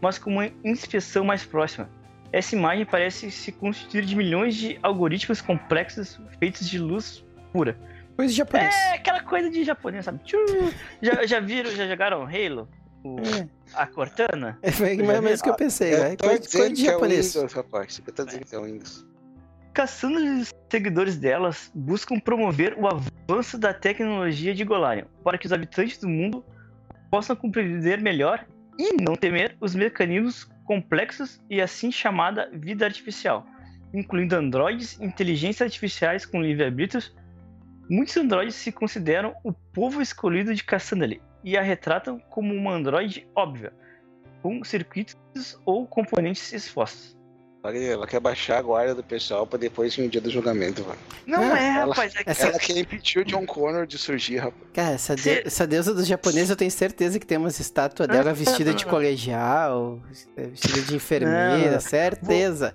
mas 0.00 0.18
com 0.18 0.30
uma 0.30 0.48
inspeção 0.64 1.24
mais 1.24 1.44
próxima. 1.44 1.88
Essa 2.32 2.54
imagem 2.54 2.84
parece 2.86 3.30
se 3.30 3.50
constituir 3.52 4.04
de 4.04 4.14
milhões 4.14 4.54
de 4.54 4.78
algoritmos 4.82 5.40
complexos 5.40 6.20
feitos 6.38 6.68
de 6.68 6.78
luz 6.78 7.24
pura. 7.52 7.76
Coisa 8.14 8.30
de 8.32 8.38
japonês. 8.38 8.74
É 8.74 8.94
aquela 8.94 9.20
coisa 9.22 9.50
de 9.50 9.64
japonês, 9.64 10.04
sabe? 10.04 10.20
Já, 11.02 11.26
já 11.26 11.40
viram, 11.40 11.70
já 11.70 11.86
jogaram 11.86 12.22
Halo? 12.22 12.68
O- 13.04 13.18
É. 13.20 13.48
A 13.74 13.86
Cortana? 13.86 14.58
É, 14.62 14.70
foi 14.70 14.96
mais 14.96 15.18
ou 15.18 15.22
menos 15.22 15.40
o 15.40 15.42
que 15.42 15.50
eu 15.50 15.54
pensei. 15.54 15.94
Eu 15.94 15.98
né? 15.98 16.16
tô 16.16 16.26
Coisa, 16.28 16.48
coisa 16.50 16.68
de 16.70 16.82
que 16.82 16.88
é 16.88 16.90
o 16.90 16.92
japonês. 16.94 17.34
Windows, 17.34 17.52
rapaz. 17.52 18.02
Eu 18.06 18.12
tô 18.12 18.24
dizendo 18.24 18.44
que 18.46 18.54
é 18.54 18.58
o 18.58 18.62
Windows. 18.64 19.04
Caçando 19.76 20.18
os 20.40 20.54
seguidores 20.70 21.18
delas 21.18 21.70
buscam 21.74 22.18
promover 22.18 22.74
o 22.78 22.86
avanço 22.86 23.58
da 23.58 23.74
tecnologia 23.74 24.54
de 24.54 24.64
Golarion 24.64 25.04
para 25.22 25.36
que 25.36 25.44
os 25.44 25.52
habitantes 25.52 25.98
do 25.98 26.08
mundo 26.08 26.42
possam 27.10 27.36
compreender 27.36 28.00
melhor 28.00 28.46
e 28.78 28.94
não 28.94 29.14
temer 29.14 29.54
os 29.60 29.74
mecanismos 29.74 30.44
complexos 30.64 31.38
e 31.50 31.60
assim 31.60 31.92
chamada 31.92 32.50
vida 32.54 32.86
artificial, 32.86 33.46
incluindo 33.92 34.34
androides, 34.34 34.98
inteligências 34.98 35.66
artificiais 35.66 36.24
com 36.24 36.40
livre-arbítrio. 36.40 37.02
Muitos 37.90 38.16
androides 38.16 38.54
se 38.54 38.72
consideram 38.72 39.34
o 39.44 39.52
povo 39.52 40.00
escolhido 40.00 40.54
de 40.54 40.64
Cassandra 40.64 41.18
e 41.44 41.54
a 41.54 41.60
retratam 41.60 42.18
como 42.30 42.54
uma 42.54 42.72
androide 42.72 43.28
óbvia, 43.34 43.74
com 44.40 44.64
circuitos 44.64 45.60
ou 45.66 45.86
componentes 45.86 46.50
expostos. 46.54 47.15
Ela 47.74 48.06
quer 48.06 48.20
baixar 48.20 48.58
a 48.58 48.62
guarda 48.62 48.94
do 48.94 49.02
pessoal 49.02 49.46
pra 49.46 49.58
depois 49.58 49.94
vir 49.94 50.06
o 50.06 50.08
dia 50.08 50.20
do 50.20 50.30
julgamento, 50.30 50.82
mano. 50.82 50.98
Não 51.26 51.42
Ah, 51.52 51.58
é, 51.60 51.68
ela- 51.80 51.94
rapaz, 51.94 52.14
é 52.16 52.24
que 52.24 52.30
essa- 52.30 52.46
Ela 52.48 52.58
quer 52.58 52.76
impedir 52.78 53.18
o 53.20 53.24
John 53.24 53.44
Connor 53.46 53.86
de 53.86 53.98
surgir, 53.98 54.36
rapaz. 54.38 54.62
Cara, 54.72 54.94
essa, 54.94 55.16
de- 55.16 55.46
essa 55.46 55.66
deusa 55.66 55.92
dos 55.94 56.06
japoneses 56.06 56.50
eu 56.50 56.56
tenho 56.56 56.70
certeza 56.70 57.18
que 57.18 57.26
tem 57.26 57.38
umas 57.38 57.58
estátuas 57.58 58.08
dela 58.08 58.32
vestida 58.32 58.72
de 58.74 58.84
colegial, 58.86 60.00
vestida 60.36 60.80
de 60.82 60.94
enfermeira, 60.96 61.72
Não, 61.72 61.80
certeza. 61.80 62.74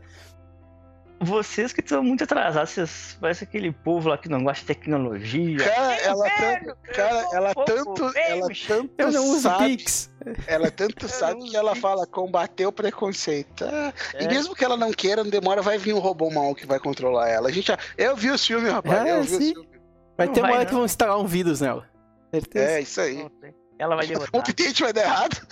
Vocês 1.24 1.72
que 1.72 1.82
estão 1.82 2.04
muito 2.04 2.24
atrasados, 2.24 2.72
vocês 2.72 3.18
parecem 3.22 3.48
aquele 3.48 3.72
povo 3.72 4.10
lá 4.10 4.18
que 4.18 4.28
não 4.28 4.44
gosta 4.44 4.62
de 4.62 4.66
tecnologia. 4.68 5.58
Cara, 5.60 5.96
ela 6.02 6.24
velho, 6.28 6.66
tanto, 6.66 6.96
cara, 6.96 7.22
eu 7.22 7.34
ela 7.36 7.50
um 7.56 7.64
tanto, 7.66 8.10
velho, 8.10 8.26
ela 8.32 8.48
tanto 8.68 8.94
Eu 8.98 9.12
não 9.12 9.24
uso 9.26 9.42
sabe, 9.42 9.78
Pix. 9.78 10.12
ela 10.48 10.72
tanto 10.72 11.08
sabe 11.08 11.40
uso 11.42 11.52
que 11.52 11.56
ela 11.58 11.72
Pix. 11.74 11.82
fala 11.82 12.08
combater 12.08 12.66
o 12.66 12.72
preconceito. 12.72 13.64
Ah, 13.66 13.94
E 14.20 14.24
É. 14.26 14.28
mesmo 14.28 14.56
que 14.56 14.66
ela 14.66 14.76
não 14.76 14.92
queira, 14.92 15.24
não 15.24 15.30
demora, 15.30 15.62
vai 15.62 15.78
vir 15.78 15.94
um 15.94 16.00
robô 16.00 16.32
mal 16.32 16.56
que 16.56 16.66
vai 16.66 16.80
controlar 16.80 17.30
ela. 17.30 17.50
A 17.50 17.52
gente 17.52 17.68
já, 17.68 17.78
eu 17.98 18.16
vi 18.16 18.32
o 18.32 18.38
filme, 18.40 18.68
rapaz, 18.70 19.02
Ah, 19.02 19.08
eu 19.10 19.24
vi 19.24 19.30
sim. 19.30 19.52
o 19.52 19.54
filme. 19.62 19.70
Vai 20.18 20.26
Não 20.28 20.34
ter 20.34 20.42
uma 20.42 20.54
hora 20.54 20.66
que 20.66 20.74
vão 20.74 20.86
instalar 20.86 21.20
um 21.20 21.28
vírus 21.28 21.62
nela. 21.62 21.88
Certeza. 22.34 22.72
É, 22.72 22.82
isso 22.82 23.00
aí. 23.00 23.30
Ela 23.78 23.96
vai 23.96 24.06
O 24.06 24.08
derrotar. 24.10 24.42
update 24.42 24.82
vai 24.82 24.94
dar 24.94 25.02
errado. 25.04 25.48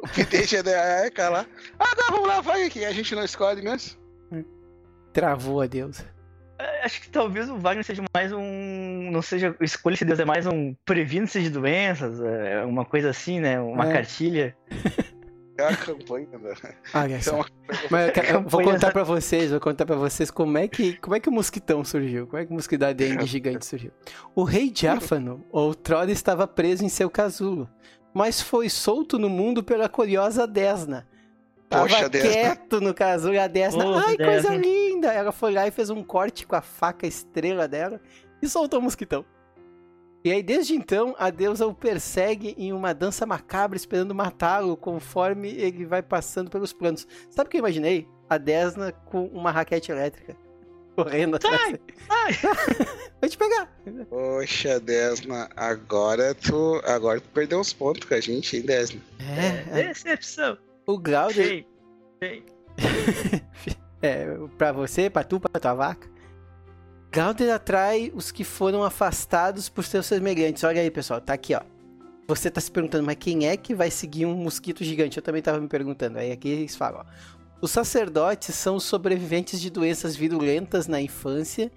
O 0.00 0.06
update 0.06 0.54
vai 0.54 0.62
dar 0.64 0.72
errado, 0.72 1.04
é, 1.06 1.10
cara 1.10 1.30
lá. 1.30 1.46
Ah, 1.78 1.94
vamos 2.10 2.26
lá, 2.26 2.40
vai 2.40 2.64
aqui. 2.64 2.84
A 2.84 2.92
gente 2.92 3.14
não 3.14 3.24
escolhe 3.24 3.62
mesmo. 3.62 4.02
Travou 5.12 5.60
a 5.60 5.66
deusa. 5.66 6.04
É, 6.58 6.84
Acho 6.84 7.00
que 7.00 7.08
talvez 7.08 7.48
o 7.50 7.56
Wagner 7.58 7.84
seja 7.84 8.02
mais 8.14 8.32
um. 8.32 9.10
Não 9.10 9.22
seja. 9.22 9.54
Escolha 9.60 9.96
se 9.96 10.04
Deus 10.04 10.18
é 10.20 10.24
mais 10.24 10.46
um 10.46 10.74
previno-se 10.84 11.42
de 11.42 11.50
doenças, 11.50 12.20
é 12.20 12.64
uma 12.64 12.84
coisa 12.84 13.10
assim, 13.10 13.40
né? 13.40 13.60
Uma 13.60 13.88
É. 13.88 13.92
cartilha. 13.92 14.56
É 15.58 15.64
a 15.64 15.76
campanha, 15.76 16.26
né? 16.38 16.54
Olha 16.94 17.16
Isso 17.18 17.28
é 17.28 17.32
só. 17.32 17.36
uma 17.36 17.46
Mas 17.90 18.10
eu, 18.26 18.42
vou 18.42 18.62
contar 18.64 18.90
pra 18.90 19.04
vocês, 19.04 19.50
vou 19.50 19.60
contar 19.60 19.84
pra 19.84 19.94
vocês 19.96 20.30
como 20.30 20.56
é 20.56 20.66
que, 20.66 20.94
como 20.96 21.14
é 21.14 21.20
que 21.20 21.28
o 21.28 21.32
mosquitão 21.32 21.84
surgiu, 21.84 22.26
como 22.26 22.42
é 22.42 22.46
que 22.46 22.50
o 22.50 22.54
mosquito 22.54 22.80
da 22.80 22.92
dengue 22.94 23.26
gigante 23.26 23.66
surgiu. 23.66 23.90
O 24.34 24.44
rei 24.44 24.70
Diáfano, 24.70 25.44
outrora 25.52 26.10
estava 26.10 26.48
preso 26.48 26.86
em 26.86 26.88
seu 26.88 27.10
casulo, 27.10 27.68
mas 28.14 28.40
foi 28.40 28.70
solto 28.70 29.18
no 29.18 29.28
mundo 29.28 29.62
pela 29.62 29.90
curiosa 29.90 30.46
Desna. 30.46 31.06
Tava 31.68 31.86
Poxa, 31.86 32.08
Desna. 32.08 32.30
quieto 32.30 32.80
no 32.80 32.94
casulo 32.94 33.34
e 33.34 33.38
a 33.38 33.46
Desna, 33.46 33.86
Ô, 33.86 33.94
ai, 33.94 34.16
coisa 34.16 34.48
Desna. 34.48 34.56
Linda! 35.02 35.12
Ela 35.12 35.32
foi 35.32 35.52
lá 35.52 35.66
e 35.66 35.70
fez 35.70 35.90
um 35.90 36.02
corte 36.02 36.46
com 36.46 36.54
a 36.54 36.62
faca 36.62 37.06
estrela 37.06 37.66
dela 37.66 38.00
e 38.40 38.48
soltou 38.48 38.78
o 38.78 38.82
mosquitão. 38.82 39.24
E 40.24 40.30
aí, 40.30 40.40
desde 40.40 40.74
então, 40.74 41.16
a 41.18 41.30
deusa 41.30 41.66
o 41.66 41.74
persegue 41.74 42.54
em 42.56 42.72
uma 42.72 42.94
dança 42.94 43.26
macabra, 43.26 43.76
esperando 43.76 44.14
matá-lo 44.14 44.76
conforme 44.76 45.48
ele 45.48 45.84
vai 45.84 46.00
passando 46.00 46.48
pelos 46.48 46.72
planos. 46.72 47.08
Sabe 47.28 47.48
o 47.48 47.50
que 47.50 47.56
eu 47.56 47.58
imaginei? 47.58 48.06
A 48.30 48.38
Desna 48.38 48.92
com 48.92 49.26
uma 49.26 49.50
raquete 49.50 49.90
elétrica. 49.90 50.36
Correndo 50.94 51.36
atrás. 51.36 51.76
Sai, 52.06 52.32
sai. 52.34 52.54
Vai 53.18 53.30
te 53.30 53.38
pegar. 53.38 53.72
Poxa, 54.10 54.78
Desna, 54.78 55.48
agora 55.56 56.34
tu, 56.34 56.82
agora 56.84 57.18
tu 57.18 57.28
perdeu 57.30 57.60
uns 57.60 57.72
pontos 57.72 58.06
com 58.06 58.14
a 58.14 58.20
gente, 58.20 58.56
hein, 58.56 58.62
Desna? 58.62 59.00
É, 59.18 59.80
é. 59.80 59.88
Decepção. 59.88 60.58
o 60.86 60.98
Glauder, 60.98 61.34
Feio. 61.46 61.66
Feio. 62.20 62.44
é, 64.02 64.36
pra 64.58 64.72
você, 64.72 65.08
pra 65.08 65.24
tu, 65.24 65.38
pra 65.38 65.60
tua 65.60 65.74
vaca. 65.74 66.10
Glauder 67.12 67.54
atrai 67.54 68.10
os 68.14 68.32
que 68.32 68.42
foram 68.42 68.82
afastados 68.82 69.68
por 69.68 69.84
seus 69.84 70.06
semelhantes. 70.06 70.64
Olha 70.64 70.80
aí, 70.80 70.90
pessoal, 70.90 71.20
tá 71.20 71.34
aqui, 71.34 71.54
ó. 71.54 71.60
Você 72.26 72.50
tá 72.50 72.60
se 72.60 72.70
perguntando, 72.70 73.04
mas 73.04 73.16
quem 73.18 73.46
é 73.46 73.56
que 73.56 73.74
vai 73.74 73.90
seguir 73.90 74.26
um 74.26 74.34
mosquito 74.34 74.82
gigante? 74.82 75.18
Eu 75.18 75.22
também 75.22 75.42
tava 75.42 75.60
me 75.60 75.68
perguntando. 75.68 76.18
Aí 76.18 76.32
aqui 76.32 76.48
eles 76.48 76.74
falam, 76.74 77.00
ó. 77.00 77.04
Os 77.60 77.70
sacerdotes 77.70 78.54
são 78.54 78.76
os 78.76 78.84
sobreviventes 78.84 79.60
de 79.60 79.70
doenças 79.70 80.16
virulentas 80.16 80.88
na 80.88 81.00
infância 81.00 81.70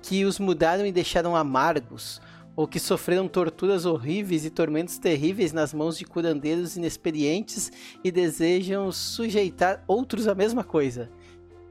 que 0.00 0.24
os 0.24 0.38
mudaram 0.38 0.86
e 0.86 0.92
deixaram 0.92 1.34
amargos, 1.34 2.20
ou 2.54 2.68
que 2.68 2.78
sofreram 2.78 3.26
torturas 3.26 3.86
horríveis 3.86 4.44
e 4.44 4.50
tormentos 4.50 4.98
terríveis 4.98 5.52
nas 5.52 5.72
mãos 5.72 5.98
de 5.98 6.04
curandeiros 6.04 6.76
inexperientes 6.76 7.72
e 8.04 8.12
desejam 8.12 8.92
sujeitar 8.92 9.82
outros 9.88 10.28
à 10.28 10.34
mesma 10.34 10.62
coisa. 10.62 11.10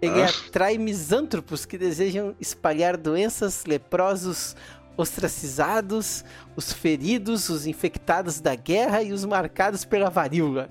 Ele 0.04 0.22
Ah. 0.22 0.26
atrai 0.48 0.78
misântropos 0.78 1.66
que 1.66 1.78
desejam 1.78 2.36
espalhar 2.40 2.98
doenças, 2.98 3.64
leprosos, 3.66 4.56
ostracizados, 4.98 6.24
os 6.56 6.72
feridos, 6.74 7.50
os 7.50 7.66
infectados 7.66 8.40
da 8.40 8.54
guerra 8.56 9.02
e 9.02 9.12
os 9.14 9.24
marcados 9.26 9.86
pela 9.86 10.10
varíola. 10.10 10.70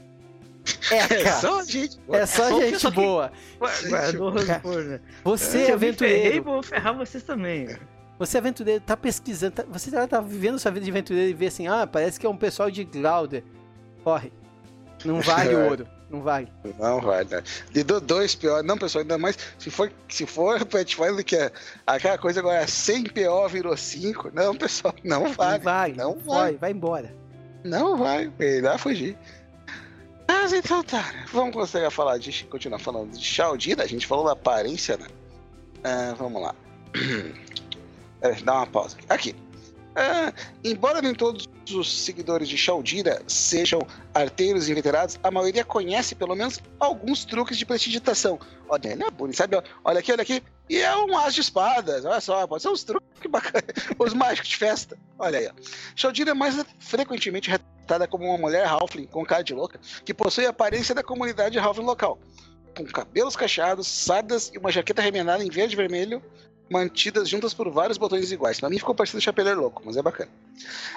É, 0.93 1.23
É 1.23 1.33
só 1.33 1.62
gente. 1.65 1.99
É 2.11 2.25
só 2.27 2.49
Só 2.49 2.61
gente 2.61 2.79
só 2.79 2.91
que- 2.91 2.97
boa. 2.97 3.33
Osborne, 3.59 4.45
né? 4.45 5.01
Você 5.25 5.45
Se 5.51 5.57
é 5.59 5.61
eu 5.73 5.79
me 5.79 5.93
ferrei, 5.93 6.19
aventureiro. 6.37 6.45
vou 6.45 6.62
ferrar 6.62 6.97
vocês 6.97 7.23
também. 7.25 7.69
Você 8.19 8.37
é 8.37 8.41
aventureiro, 8.41 8.81
tá 8.85 8.97
pesquisando. 8.97 9.53
tá- 9.57 9.65
você 9.69 9.91
tá, 9.91 10.07
tá 10.07 10.21
vivendo 10.21 10.59
sua 10.61 10.71
vida 10.71 10.85
de 10.85 10.91
aventureiro 10.91 11.31
e 11.31 11.35
vê 11.35 11.47
assim, 11.47 11.67
ah, 11.67 11.85
parece 11.87 12.21
que 12.21 12.27
é 12.27 12.29
um 12.31 12.37
pessoal 12.37 12.71
de 12.71 12.85
Glauder. 12.85 13.43
Corre. 14.05 14.33
Não 15.05 15.21
vale 15.21 15.53
o 15.57 15.65
ouro. 15.69 15.89
Não 16.12 16.21
vale. 16.21 16.47
Não 16.78 17.00
vai, 17.00 17.25
né? 17.25 17.42
Do- 17.85 18.00
dois 18.00 18.35
PO, 18.35 18.62
não, 18.62 18.76
pessoal, 18.76 19.00
ainda 19.02 19.16
mais. 19.16 19.37
Se 19.59 19.71
for, 19.71 19.90
se 20.09 20.26
for 20.26 20.64
Pathfinder, 20.66 21.25
que 21.25 21.35
é 21.35 21.50
aquela 21.87 22.19
coisa 22.19 22.40
agora, 22.40 22.66
100 22.66 23.04
PO 23.04 23.49
virou 23.49 23.75
5. 23.76 24.31
Não, 24.35 24.54
pessoal, 24.54 24.95
não 25.02 25.25
Não 25.25 25.33
vale. 25.33 25.64
vale. 25.64 25.95
não 25.97 26.14
vai. 26.19 26.25
vai. 26.50 26.57
Vai 26.57 26.71
embora. 26.73 27.14
Não 27.64 27.97
vai, 27.97 28.31
melhor 28.38 28.78
fugir. 28.78 29.16
Mas 30.28 30.52
então 30.52 30.83
tá, 30.83 31.02
né? 31.12 31.25
Vamos 31.33 31.54
conseguir 31.54 31.90
falar 31.90 32.19
de. 32.19 32.45
Continuar 32.45 32.78
falando 32.78 33.12
de 33.12 33.25
Shaldira, 33.25 33.83
a 33.85 33.87
gente 33.87 34.07
falou 34.07 34.25
da 34.26 34.33
aparência, 34.33 34.97
né? 34.97 35.07
Ah, 35.85 36.14
vamos 36.19 36.42
lá. 36.42 36.54
É, 38.25 38.35
dá 38.42 38.54
uma 38.54 38.66
pausa 38.69 38.97
aqui. 38.97 39.07
Aqui. 39.33 39.37
Ah, 39.95 40.33
embora 40.65 41.03
nem 41.03 41.15
todos 41.15 41.49
os 41.71 42.03
seguidores 42.05 42.49
de 42.49 42.57
Shaldira 42.57 43.23
sejam 43.27 43.81
arteiros 44.15 44.69
inveterados, 44.69 45.19
a 45.23 45.31
maioria 45.31 45.65
conhece 45.65 46.15
pelo 46.15 46.35
menos 46.35 46.61
alguns 46.81 47.25
truques 47.25 47.59
de 47.59 47.67
prestidigitação. 47.67 48.39
Olha, 48.69 48.89
ele 48.89 49.05
é 49.05 49.11
bonito, 49.11 49.37
sabe? 49.37 49.57
Olha 49.85 50.01
aqui, 50.01 50.13
olha 50.13 50.23
aqui. 50.23 50.43
E 50.69 50.79
é 50.79 50.97
um 50.97 51.19
as 51.19 51.35
de 51.35 51.43
espadas, 51.43 52.05
olha 52.05 52.21
só, 52.21 52.47
pode 52.47 52.63
ser 52.63 52.71
uns 52.71 52.85
truques 52.85 53.31
bacanas. 53.31 53.65
Os 53.99 54.15
mágicos 54.15 54.49
de 54.49 54.57
festa. 54.57 54.97
Olha 55.19 55.39
aí, 55.39 55.47
ó. 55.47 55.53
Shaldira 55.95 56.31
é 56.31 56.35
mais 56.35 56.65
frequentemente 56.79 57.51
retratada 57.51 58.09
como 58.09 58.25
uma 58.25 58.39
mulher 58.39 58.67
halfling 58.67 59.07
com 59.07 59.25
cara 59.25 59.43
de 59.43 59.53
louca, 59.53 59.79
que 60.05 60.15
possui 60.15 60.47
a 60.47 60.51
aparência 60.51 60.95
da 60.95 61.03
comunidade 61.03 61.59
halfling 61.59 61.85
local. 61.85 62.19
Com 62.75 62.85
cabelos 62.87 63.37
cacheados, 63.37 63.87
sardas 63.87 64.51
e 64.55 64.57
uma 64.57 64.73
jaqueta 64.73 65.03
remendada 65.03 65.45
em 65.45 65.51
verde 65.51 65.75
e 65.75 65.77
vermelho, 65.77 66.23
mantidas 66.73 67.29
juntas 67.29 67.52
por 67.52 67.71
vários 67.71 67.99
botões 67.99 68.33
iguais. 68.33 68.59
Pra 68.59 68.71
mim 68.71 68.79
ficou 68.79 68.95
parecendo 68.95 69.21
Chapeleiro 69.21 69.61
Louco, 69.61 69.83
mas 69.85 69.97
é 69.97 70.02
bacana. 70.02 70.31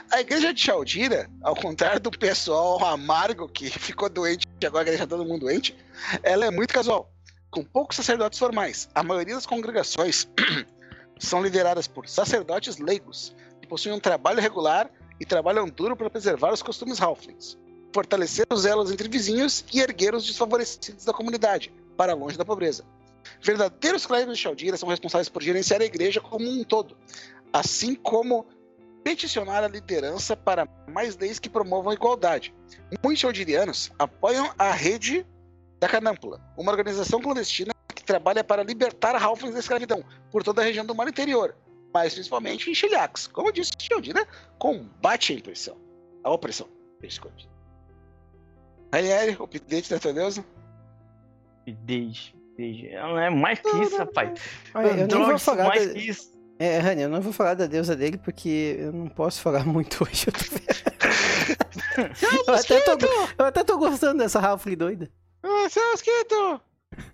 A 0.10 0.22
igreja 0.22 0.54
de 0.54 0.62
Chaldira, 0.62 1.30
ao 1.44 1.56
contrário 1.56 2.00
do 2.00 2.10
pessoal 2.10 2.84
amargo 2.86 3.50
que 3.50 3.70
ficou 3.78 4.10
doente 4.10 4.48
e 4.60 4.66
agora 4.66 4.86
deixa 4.86 5.06
todo 5.06 5.26
mundo 5.26 5.42
doente, 5.42 5.76
ela 6.24 6.46
é 6.46 6.52
muito 6.52 6.74
casual, 6.74 7.12
com 7.52 7.64
poucos 7.64 7.98
sacerdotes 7.98 8.40
formais. 8.40 8.90
A 8.96 9.04
maioria 9.04 9.36
das 9.36 9.46
congregações 9.46 10.28
são 11.20 11.44
lideradas 11.44 11.88
por 11.88 12.08
sacerdotes 12.08 12.78
leigos, 12.78 13.36
que 13.62 13.68
possuem 13.68 13.94
um 13.94 14.00
trabalho 14.00 14.42
regular 14.42 14.90
e 15.20 15.26
trabalham 15.26 15.68
duro 15.68 15.96
para 15.96 16.10
preservar 16.10 16.54
os 16.54 16.62
costumes 16.62 17.02
halflings, 17.02 17.58
fortalecer 17.94 18.46
os 18.52 18.66
elos 18.66 18.92
entre 18.92 19.10
vizinhos 19.10 19.66
e 19.74 19.82
erguer 19.82 20.16
os 20.16 20.26
desfavorecidos 20.26 21.04
da 21.04 21.14
comunidade, 21.14 21.72
para 21.98 22.14
longe 22.14 22.38
da 22.38 22.46
pobreza. 22.46 22.84
Verdadeiros 23.42 24.06
clérigos 24.06 24.38
de 24.38 24.44
Chaldira 24.44 24.78
são 24.78 24.90
responsáveis 24.90 25.30
por 25.30 25.42
gerenciar 25.42 25.82
a 25.82 25.86
igreja 25.86 26.22
como 26.22 26.48
um 26.48 26.64
todo, 26.64 26.98
assim 27.52 27.96
como 27.96 28.48
peticionar 29.04 29.64
a 29.64 29.68
liderança 29.68 30.36
para 30.36 30.68
mais 30.88 31.16
leis 31.16 31.38
que 31.38 31.48
promovam 31.48 31.92
a 31.92 31.94
igualdade. 31.94 32.54
Muitos 33.04 33.22
chaldirianos 33.22 33.92
apoiam 34.00 34.52
a 34.58 34.72
rede 34.72 35.26
da 35.80 35.88
Canâmpula, 35.88 36.42
uma 36.58 36.72
organização 36.72 37.22
clandestina 37.22 37.72
que 37.94 38.04
trabalha 38.04 38.44
para 38.44 38.64
libertar 38.64 39.16
halflings 39.16 39.54
da 39.54 39.60
escravidão 39.60 40.04
por 40.32 40.44
toda 40.44 40.62
a 40.62 40.66
região 40.66 40.84
do 40.84 40.96
mar 40.96 41.08
interior, 41.08 41.56
mas 41.94 42.16
principalmente 42.16 42.70
em 42.70 42.74
Chiliax. 42.74 43.28
Como 43.28 43.52
disse, 43.52 43.74
Chaldira 43.80 44.28
combate 44.58 45.34
a 45.34 45.36
impressão, 45.36 45.78
a 46.24 46.32
opressão. 46.32 46.68
Esconde. 47.04 47.48
Ranieri, 48.92 49.36
o 49.40 49.44
update 49.44 49.90
da 49.90 50.00
tua 50.00 50.14
deusa? 50.14 50.44
Ela 52.92 53.26
é 53.26 53.30
mais 53.30 53.60
que 53.60 53.70
isso, 53.82 53.98
rapaz. 53.98 54.40
Olha, 54.74 54.88
eu 54.88 55.08
nem 55.08 55.26
vou 55.26 55.38
falar 55.40 55.68
mais 55.68 55.88
da... 55.88 55.94
que 55.94 56.00
isso. 56.00 56.34
É, 56.58 56.78
Rani, 56.80 57.02
eu 57.02 57.10
não 57.10 57.20
vou 57.22 57.34
falar 57.34 57.54
da 57.54 57.66
deusa 57.66 57.96
dele 57.98 58.18
porque 58.18 58.78
eu 58.80 58.94
não 58.94 59.08
posso 59.10 59.42
falar 59.42 59.66
muito 59.68 60.04
hoje. 60.04 60.28
Eu, 60.28 60.34
tô... 62.46 62.52
eu, 62.52 62.56
até, 62.56 62.80
tô... 62.82 63.08
eu 63.40 63.46
até 63.46 63.64
tô 63.64 63.78
gostando 63.78 64.20
dessa 64.20 64.40
Halfling 64.40 64.78
doida. 64.78 65.10
Ah, 65.44 65.68
seu 65.70 65.84
mosquito! 65.92 66.62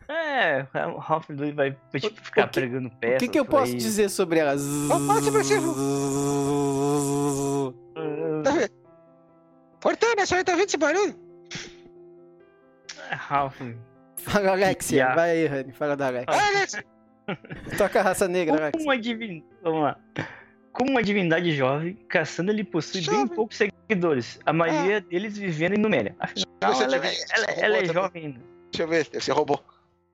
É, 0.07 0.67
o 0.87 0.97
Ralph 0.99 1.29
Louis 1.29 1.55
vai 1.55 1.75
tipo, 1.95 2.21
ficar 2.21 2.43
o 2.43 2.47
que- 2.49 2.59
pregando 2.59 2.87
O 2.87 2.91
peças. 2.91 3.19
que, 3.19 3.27
que 3.29 3.39
eu 3.39 3.45
posso 3.45 3.71
aí. 3.71 3.77
dizer 3.77 4.09
sobre 4.09 4.39
ela? 4.39 4.53
Opa. 4.53 5.15
Tá 8.43 8.51
vendo? 8.51 8.71
Cortana, 9.81 10.25
só 10.25 10.43
tá 10.43 10.55
vendo 10.55 10.67
esse 10.67 10.77
barulho? 10.77 11.15
É, 13.09 13.15
Ralph. 13.15 13.59
Fala, 14.23 14.51
Alexia. 14.51 15.13
Vai 15.15 15.31
aí, 15.31 15.47
Rani. 15.47 15.71
Fala 15.73 15.95
da 15.95 16.07
Alexia. 16.07 16.27
Ah, 16.35 16.47
Alex, 16.47 16.83
Toca 17.77 17.99
a 17.99 18.03
raça 18.03 18.27
negra, 18.27 18.53
Como 18.55 18.63
Alexia. 18.63 18.81
uma 18.87 18.97
divindade. 18.97 19.45
Vamos 19.61 19.83
lá. 19.83 19.97
Como 20.71 20.91
uma 20.91 21.03
divindade 21.03 21.53
jovem, 21.55 21.95
Cassandra 22.07 22.53
ele 22.53 22.63
possui 22.63 23.01
bem 23.01 23.15
Jovem. 23.15 23.27
poucos 23.35 23.57
seguidores, 23.57 24.39
a 24.45 24.53
maioria 24.53 25.01
deles 25.01 25.37
vivendo 25.37 25.73
em 25.75 25.77
Numéria. 25.81 26.15
Afinal, 26.19 26.47
ela, 26.81 26.95
ela- 26.95 26.99
você 27.05 27.25
ela 27.61 27.75
é 27.77 27.79
roubou 27.79 27.93
jovem 27.93 28.25
ainda. 28.25 28.39
deixa 28.71 28.83
eu 28.83 28.87
ver, 28.87 29.03
deve 29.09 29.23
ser 29.23 29.31
robô. 29.33 29.59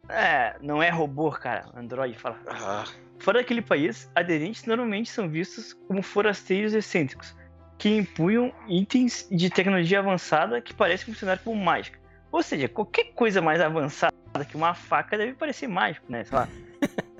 É, 0.09 0.55
não 0.61 0.81
é 0.81 0.89
robô, 0.89 1.29
cara. 1.31 1.65
Android 1.75 2.17
fala. 2.17 2.39
Ah, 2.47 2.85
Fora 3.19 3.39
daquele 3.39 3.61
país, 3.61 4.09
aderentes 4.15 4.65
normalmente 4.65 5.09
são 5.09 5.27
vistos 5.29 5.73
como 5.87 6.01
forasteiros 6.01 6.73
excêntricos, 6.73 7.35
que 7.77 7.89
empunham 7.89 8.51
itens 8.67 9.27
de 9.31 9.49
tecnologia 9.49 9.99
avançada 9.99 10.61
que 10.61 10.73
parecem 10.73 11.13
funcionar 11.13 11.39
como 11.39 11.55
mágica. 11.63 11.99
Ou 12.31 12.43
seja, 12.43 12.67
qualquer 12.67 13.13
coisa 13.13 13.41
mais 13.41 13.61
avançada 13.61 14.13
que 14.47 14.55
uma 14.55 14.73
faca 14.73 15.17
deve 15.17 15.33
parecer 15.33 15.67
mágico, 15.67 16.05
né? 16.09 16.23
Sei 16.23 16.37
lá. 16.37 16.47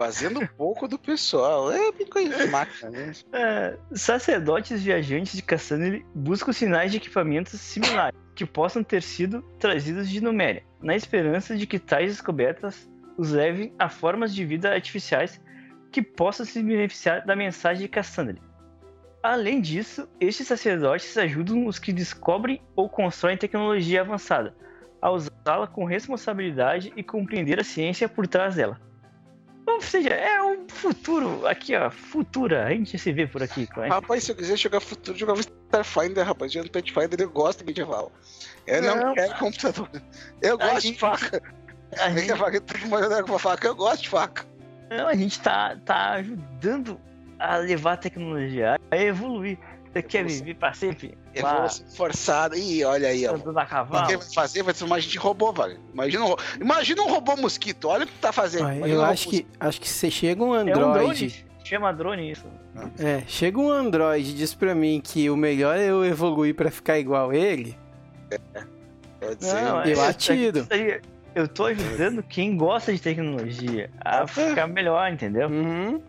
fazendo 0.00 0.48
pouco 0.56 0.88
do 0.88 0.98
pessoal. 0.98 1.70
É 1.70 1.92
coisa 2.06 2.34
de 2.34 2.46
máquina, 2.48 2.90
né? 2.90 3.12
É, 3.34 3.76
sacerdotes 3.92 4.82
viajantes 4.82 5.34
de 5.34 5.42
Cassandra 5.42 6.00
buscam 6.14 6.54
sinais 6.54 6.90
de 6.90 6.96
equipamentos 6.96 7.60
similares 7.60 8.18
que 8.34 8.46
possam 8.46 8.82
ter 8.82 9.02
sido 9.02 9.42
trazidos 9.58 10.08
de 10.08 10.22
Numéria, 10.22 10.64
na 10.80 10.96
esperança 10.96 11.54
de 11.54 11.66
que 11.66 11.78
tais 11.78 12.12
descobertas 12.12 12.88
os 13.18 13.30
levem 13.32 13.74
a 13.78 13.90
formas 13.90 14.34
de 14.34 14.42
vida 14.42 14.72
artificiais 14.72 15.38
que 15.92 16.00
possam 16.00 16.46
se 16.46 16.62
beneficiar 16.62 17.26
da 17.26 17.36
mensagem 17.36 17.82
de 17.82 17.88
Cassandra. 17.88 18.38
Além 19.22 19.60
disso, 19.60 20.08
estes 20.18 20.46
sacerdotes 20.46 21.16
ajudam 21.18 21.66
os 21.66 21.78
que 21.78 21.92
descobrem 21.92 22.62
ou 22.74 22.88
constroem 22.88 23.36
tecnologia 23.36 24.00
avançada 24.00 24.54
a 25.02 25.10
usá-la 25.10 25.66
com 25.66 25.84
responsabilidade 25.84 26.92
e 26.96 27.02
compreender 27.02 27.58
a 27.58 27.64
ciência 27.64 28.08
por 28.08 28.26
trás 28.26 28.54
dela. 28.56 28.78
Ou 29.66 29.80
seja, 29.80 30.10
é 30.10 30.42
um 30.42 30.68
futuro 30.68 31.46
aqui, 31.46 31.74
ó, 31.76 31.90
futura. 31.90 32.66
A 32.66 32.70
gente 32.70 32.98
se 32.98 33.12
vê 33.12 33.26
por 33.26 33.42
aqui, 33.42 33.66
claro. 33.66 33.90
Rapaz, 33.90 34.24
se 34.24 34.32
eu 34.32 34.36
quiser 34.36 34.56
jogar 34.58 34.80
futuro, 34.80 35.14
eu 35.16 35.20
jogava 35.20 35.40
Starfinder, 35.40 36.26
rapaz. 36.26 36.52
Jogando 36.52 36.70
Pathfinder, 36.70 37.20
eu 37.20 37.30
gosto 37.30 37.60
de 37.60 37.66
medieval. 37.66 38.10
Eu 38.66 38.82
não, 38.82 38.96
Não. 38.96 39.14
quero 39.14 39.38
computador. 39.38 39.88
Eu 40.42 40.58
gosto 40.58 40.80
de 40.82 40.88
gente- 40.88 40.98
faca. 40.98 41.42
A 41.98 42.10
gente, 42.10 42.30
a 42.32 42.36
faca, 43.38 43.66
eu 43.66 43.74
gosto 43.74 44.02
de 44.02 44.08
faca. 44.08 44.44
não, 44.90 45.06
a 45.08 45.14
gente 45.14 45.40
tá, 45.40 45.76
tá 45.84 46.10
ajudando 46.12 47.00
a 47.40 47.56
levar 47.56 47.92
a 47.94 47.96
tecnologia 47.96 48.78
a 48.90 48.96
evoluir. 48.96 49.58
Você 49.92 50.02
quer 50.02 50.18
Evolução. 50.20 50.44
viver 50.44 50.58
pra 50.58 50.72
sempre? 50.72 51.18
Ser 51.34 51.84
forçada. 51.96 52.56
Ih, 52.56 52.84
olha 52.84 53.08
aí, 53.08 53.26
ó. 53.26 53.34
andando 53.34 53.58
a 53.58 53.62
O 53.62 53.64
que 53.64 53.70
cavalo? 53.70 54.06
vai 54.06 54.18
fazer 54.32 54.62
vai 54.62 54.72
transformar 54.72 54.96
a 54.96 55.00
gente 55.00 55.16
em 55.16 55.18
robô, 55.18 55.52
velho. 55.52 55.80
Imagina 55.92 56.24
um, 56.26 56.36
Imagina 56.60 57.02
um 57.02 57.08
robô 57.08 57.34
mosquito. 57.36 57.86
Olha 57.88 58.04
o 58.04 58.06
que 58.06 58.12
tá 58.20 58.30
fazendo. 58.32 58.72
Imagina 58.72 58.86
eu 58.88 59.00
um 59.00 59.04
acho 59.04 59.28
que, 59.28 59.46
acho 59.58 59.80
que 59.80 59.88
se 59.88 60.08
chega 60.10 60.44
um 60.44 60.54
É 60.54 60.58
um 60.58 60.60
Android. 60.90 61.26
drone. 61.26 61.44
Chama 61.64 61.92
drone 61.92 62.30
isso. 62.30 62.44
É, 63.00 63.22
chega 63.26 63.58
um 63.58 63.68
Android 63.68 64.30
e 64.30 64.32
diz 64.32 64.54
pra 64.54 64.74
mim 64.76 65.00
que 65.02 65.28
o 65.28 65.36
melhor 65.36 65.76
é 65.76 65.90
eu 65.90 66.04
evoluir 66.04 66.54
pra 66.54 66.70
ficar 66.70 66.96
igual 66.98 67.32
ele. 67.32 67.76
mosquito. 68.30 68.68
Pode 69.20 69.44
ser. 69.44 69.54
Não, 69.62 69.84
Eu 69.84 70.00
é- 70.02 70.08
atiro. 70.08 70.58
isso 70.60 70.72
aí- 70.72 71.00
Eu 71.32 71.46
tô 71.46 71.66
ajudando 71.66 72.22
quem 72.24 72.56
gosta 72.56 72.92
de 72.92 73.00
tecnologia 73.00 73.88
a 74.04 74.26
ficar 74.26 74.66
melhor, 74.66 75.12
entendeu? 75.12 75.48
Uhum. 75.48 76.00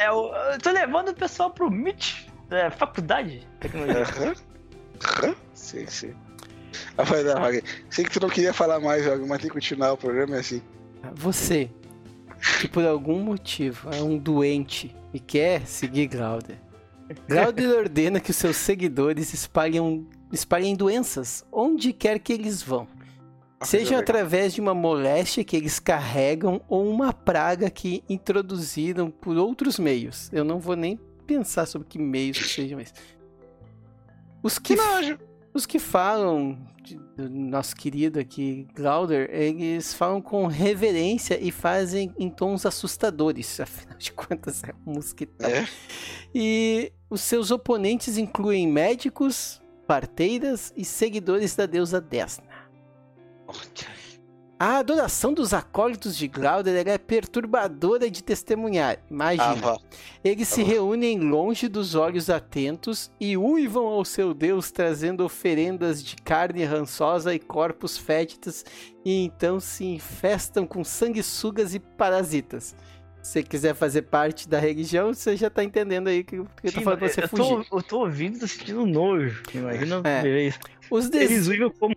É, 0.00 0.10
o- 0.10 0.32
eu 0.52 0.58
tô 0.58 0.70
levando 0.70 1.08
o 1.10 1.14
pessoal 1.14 1.50
pro 1.50 1.66
MIT, 1.70 2.26
é, 2.50 2.70
faculdade 2.70 3.40
de 3.40 3.46
tecnologia. 3.60 4.02
Aham. 4.02 4.34
Aham. 5.22 5.34
Sim, 5.52 5.86
sim. 5.86 6.14
Ah, 6.98 7.04
vai 7.04 7.22
dar, 7.24 7.38
vai. 7.40 7.62
Sei 7.90 8.04
que 8.04 8.10
tu 8.10 8.20
não 8.20 8.28
queria 8.28 8.52
falar 8.52 8.80
mais, 8.80 9.04
mas 9.06 9.38
tem 9.40 9.48
que 9.48 9.54
continuar 9.54 9.92
o 9.92 9.96
programa 9.96 10.36
é 10.36 10.40
assim. 10.40 10.62
Você, 11.14 11.70
que 12.60 12.68
por 12.68 12.84
algum 12.84 13.20
motivo 13.20 13.90
é 13.92 14.02
um 14.02 14.16
doente 14.18 14.94
e 15.12 15.20
quer 15.20 15.66
seguir 15.66 16.06
Glauder. 16.08 16.56
Glauder 17.28 17.68
ordena 17.78 18.18
que 18.20 18.30
os 18.30 18.36
seus 18.36 18.56
seguidores 18.56 19.32
espalhem, 19.34 20.06
espalhem 20.32 20.74
doenças 20.74 21.44
onde 21.52 21.92
quer 21.92 22.18
que 22.18 22.32
eles 22.32 22.62
vão. 22.62 22.88
Seja 23.64 23.98
através 23.98 24.54
de 24.54 24.60
uma 24.60 24.74
moléstia 24.74 25.44
que 25.44 25.56
eles 25.56 25.78
carregam 25.78 26.60
ou 26.68 26.88
uma 26.88 27.12
praga 27.12 27.70
que 27.70 28.02
introduziram 28.08 29.10
por 29.10 29.36
outros 29.36 29.78
meios. 29.78 30.30
Eu 30.32 30.44
não 30.44 30.58
vou 30.58 30.76
nem 30.76 30.98
pensar 31.26 31.66
sobre 31.66 31.88
que 31.88 31.98
meios 31.98 32.38
que 32.38 32.44
sejam 32.48 32.80
esses. 32.80 32.94
Os 34.42 34.58
que, 34.58 34.76
Que 34.76 35.18
os 35.54 35.64
que 35.66 35.78
falam 35.78 36.58
de- 36.82 36.96
do 37.16 37.30
nosso 37.30 37.74
querido 37.74 38.18
aqui, 38.20 38.66
Glauder, 38.74 39.30
eles 39.32 39.94
falam 39.94 40.20
com 40.20 40.46
reverência 40.46 41.38
e 41.40 41.50
fazem 41.50 42.12
em 42.18 42.28
tons 42.28 42.66
assustadores. 42.66 43.58
Afinal 43.60 43.96
de 43.96 44.12
contas, 44.12 44.62
é 44.64 44.74
um 44.86 44.94
mosquitão. 44.94 45.48
É. 45.48 45.66
E 46.34 46.92
os 47.08 47.22
seus 47.22 47.50
oponentes 47.50 48.18
incluem 48.18 48.66
médicos, 48.68 49.62
parteiras 49.86 50.72
e 50.76 50.84
seguidores 50.84 51.54
da 51.56 51.64
deusa 51.66 52.00
Desna. 52.00 52.44
A 54.66 54.78
adoração 54.78 55.34
dos 55.34 55.52
acólitos 55.52 56.16
de 56.16 56.26
Glauder 56.26 56.74
ela 56.74 56.92
é 56.92 56.96
perturbadora 56.96 58.10
de 58.10 58.24
testemunhar. 58.24 58.96
Imagina. 59.10 59.72
Ah. 59.74 59.76
Eles 60.24 60.48
se 60.48 60.62
Ah. 60.62 60.64
reúnem 60.64 61.20
longe 61.20 61.68
dos 61.68 61.94
olhos 61.94 62.30
atentos 62.30 63.10
e 63.20 63.36
uivam 63.36 63.84
ao 63.84 64.06
seu 64.06 64.32
Deus, 64.32 64.70
trazendo 64.70 65.22
oferendas 65.22 66.02
de 66.02 66.16
carne 66.16 66.64
rançosa 66.64 67.34
e 67.34 67.38
corpos 67.38 67.98
fétidos, 67.98 68.64
e 69.04 69.26
então 69.26 69.60
se 69.60 69.84
infestam 69.84 70.66
com 70.66 70.82
sanguessugas 70.82 71.74
e 71.74 71.78
parasitas. 71.78 72.74
Se 73.22 73.32
você 73.32 73.42
quiser 73.42 73.74
fazer 73.74 74.02
parte 74.02 74.48
da 74.48 74.58
religião, 74.58 75.12
você 75.12 75.36
já 75.36 75.50
tá 75.50 75.62
entendendo 75.62 76.08
aí 76.08 76.24
que, 76.24 76.36
que 76.38 76.68
eu 76.68 76.72
tô 76.72 76.78
Sim, 76.78 76.84
falando 76.84 76.98
pra 77.00 77.08
você 77.10 77.22
eu, 77.24 77.28
fugir. 77.28 77.66
tô, 77.68 77.76
eu 77.76 77.82
tô 77.82 77.98
ouvindo 77.98 78.36
e 78.36 78.40
tô 78.40 78.46
sentindo 78.46 78.86
nojo. 78.86 79.42
Imagina 79.54 80.00
É. 80.06 80.48
Os 80.90 81.04
Eles 81.04 81.10
desejos. 81.28 81.48
uivam 81.48 81.70
como. 81.78 81.94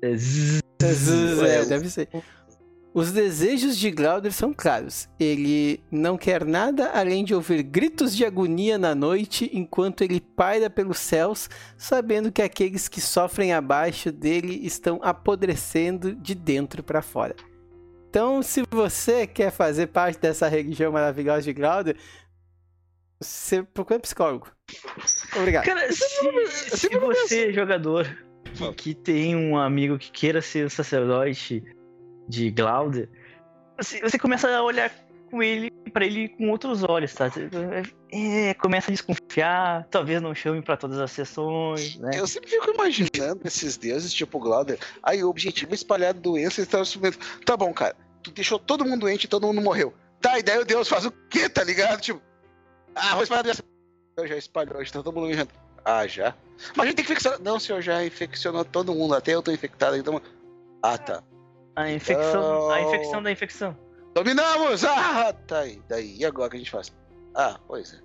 É, 0.00 0.14
zzz. 0.16 0.62
É, 0.80 1.64
deve 1.64 1.90
ser. 1.90 2.08
Os 2.94 3.12
desejos 3.12 3.76
de 3.76 3.90
Glauder 3.90 4.32
são 4.32 4.52
claros. 4.52 5.08
Ele 5.20 5.80
não 5.90 6.16
quer 6.16 6.44
nada 6.44 6.90
além 6.90 7.24
de 7.24 7.34
ouvir 7.34 7.62
gritos 7.62 8.16
de 8.16 8.24
agonia 8.24 8.78
na 8.78 8.94
noite 8.94 9.50
enquanto 9.52 10.02
ele 10.02 10.20
paira 10.20 10.70
pelos 10.70 10.98
céus, 10.98 11.48
sabendo 11.76 12.32
que 12.32 12.42
aqueles 12.42 12.88
que 12.88 13.00
sofrem 13.00 13.52
abaixo 13.52 14.10
dele 14.10 14.66
estão 14.66 14.98
apodrecendo 15.02 16.14
de 16.14 16.34
dentro 16.34 16.82
para 16.82 17.02
fora. 17.02 17.36
Então, 18.08 18.42
se 18.42 18.64
você 18.70 19.26
quer 19.26 19.52
fazer 19.52 19.88
parte 19.88 20.18
dessa 20.18 20.48
religião 20.48 20.90
maravilhosa 20.90 21.42
de 21.42 21.52
Glauder, 21.52 21.96
você 23.20 23.62
procura 23.62 24.00
psicólogo. 24.00 24.50
Obrigado. 25.36 25.64
Cara, 25.64 25.92
se, 25.92 26.76
se 26.76 26.88
você, 26.98 27.52
jogador, 27.52 28.08
que, 28.58 28.74
que 28.74 28.94
tem 28.94 29.36
um 29.36 29.56
amigo 29.56 29.98
que 29.98 30.10
queira 30.10 30.42
ser 30.42 30.66
um 30.66 30.70
sacerdote 30.70 31.62
de 32.28 32.50
Glauder, 32.50 33.08
você, 33.76 34.00
você 34.00 34.18
começa 34.18 34.50
a 34.50 34.62
olhar 34.62 34.92
com 35.30 35.42
ele 35.42 35.70
para 35.92 36.04
ele 36.04 36.28
com 36.28 36.50
outros 36.50 36.82
olhos, 36.82 37.14
tá? 37.14 37.30
É, 38.10 38.54
começa 38.54 38.90
a 38.90 38.92
desconfiar, 38.92 39.86
talvez 39.90 40.20
não 40.20 40.34
chame 40.34 40.60
para 40.62 40.76
todas 40.76 40.98
as 40.98 41.10
sessões, 41.10 41.96
né? 41.96 42.10
Eu 42.14 42.26
sempre 42.26 42.50
fico 42.50 42.70
imaginando 42.70 43.40
esses 43.44 43.76
deuses, 43.76 44.12
tipo 44.12 44.38
Glauder. 44.38 44.78
Aí 45.02 45.22
o 45.22 45.28
objetivo 45.28 45.72
é 45.72 45.74
espalhar 45.74 46.12
doenças 46.12 46.64
e 46.64 46.68
tal. 46.68 46.82
Tá 47.44 47.56
bom, 47.56 47.72
cara. 47.72 47.96
Tu 48.22 48.30
deixou 48.32 48.58
todo 48.58 48.84
mundo 48.84 49.00
doente 49.00 49.24
e 49.24 49.28
todo 49.28 49.46
mundo 49.46 49.60
morreu. 49.60 49.94
Tá, 50.20 50.38
e 50.38 50.42
daí 50.42 50.58
o 50.58 50.64
Deus 50.64 50.88
faz 50.88 51.06
o 51.06 51.12
quê, 51.30 51.48
tá 51.48 51.62
ligado? 51.62 52.00
Tipo, 52.00 52.20
ah, 52.94 53.14
vou 53.14 53.22
espalhar 53.22 53.44
doença. 53.44 53.62
Eu 54.16 54.26
já 54.26 54.36
espalhou, 54.36 54.84
já 54.84 54.92
tá 54.92 55.02
todo 55.02 55.14
mundo 55.14 55.28
morrendo. 55.28 55.50
Ah, 55.84 56.06
já? 56.06 56.34
Mas 56.76 56.84
a 56.84 56.86
gente 56.86 56.96
tem 56.96 57.04
que 57.04 57.12
infeccionar. 57.12 57.40
Não, 57.40 57.58
senhor, 57.58 57.80
já 57.80 58.04
infeccionou 58.04 58.64
todo 58.64 58.94
mundo, 58.94 59.14
até 59.14 59.34
eu 59.34 59.42
tô 59.42 59.50
infectado, 59.52 59.96
então. 59.96 60.20
Ah, 60.82 60.98
tá. 60.98 61.22
A 61.76 61.90
infecção, 61.90 62.70
a 62.70 62.80
Então- 62.80 62.94
infecção 62.94 63.22
da 63.22 63.30
infecção. 63.32 63.76
Dominamos! 64.14 64.84
Ah, 64.84 65.32
tá 65.32 65.60
aí. 65.60 65.80
Daí, 65.88 66.16
e 66.16 66.24
agora 66.24 66.48
o 66.48 66.50
que 66.50 66.56
a 66.56 66.58
gente 66.58 66.70
faz? 66.70 66.92
Ah, 67.34 67.58
pois 67.68 67.94
é. 67.94 67.98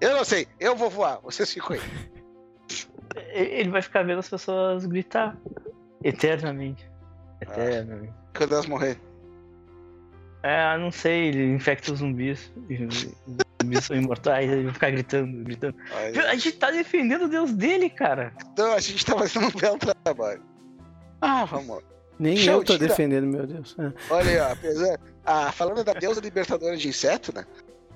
Eu 0.00 0.14
não 0.16 0.24
sei, 0.24 0.46
eu 0.60 0.76
vou 0.76 0.90
voar, 0.90 1.18
vocês 1.22 1.50
ficam 1.52 1.74
aí. 1.76 1.80
Ele 3.32 3.70
vai 3.70 3.80
ficar 3.80 4.02
vendo 4.02 4.18
as 4.18 4.28
pessoas 4.28 4.84
gritar 4.84 5.36
eternamente. 6.04 6.86
Ah. 7.40 7.44
Eternamente. 7.44 8.12
Quando 8.36 8.52
elas 8.52 8.66
morrer. 8.66 9.00
É, 10.42 10.76
não 10.78 10.90
sei, 10.90 11.28
ele 11.28 11.54
infecta 11.54 11.92
os 11.92 11.98
zumbis. 12.00 12.52
E 13.66 13.74
zumbis 13.74 13.84
são 13.84 13.96
imortais, 13.96 14.50
ele 14.50 14.64
vai 14.64 14.72
ficar 14.72 14.90
gritando, 14.90 15.44
gritando. 15.44 15.76
Aí- 15.94 16.18
A 16.18 16.34
gente 16.34 16.52
tá 16.52 16.70
defendendo 16.70 17.22
o 17.24 17.28
deus 17.28 17.52
dele, 17.52 17.90
cara. 17.90 18.32
Então 18.52 18.72
a 18.72 18.80
gente 18.80 19.04
tá 19.04 19.16
fazendo 19.18 19.46
um 19.46 19.50
belo 19.50 19.78
trabalho. 19.78 20.42
Ah, 21.20 21.44
vamos 21.44 21.76
lá. 21.76 21.82
Nem 22.18 22.34
Deixa 22.34 22.52
eu 22.52 22.64
tô 22.64 22.78
defendendo, 22.78 23.26
meu 23.26 23.46
Deus. 23.46 23.76
É. 23.78 23.92
Olha 24.12 24.30
aí, 24.30 24.38
ó, 24.38 24.52
apesar. 24.52 24.98
Ah, 25.24 25.52
falando 25.52 25.84
da 25.84 25.92
deusa 25.92 26.20
libertadora 26.20 26.76
de 26.76 26.88
inseto, 26.88 27.34
né? 27.34 27.44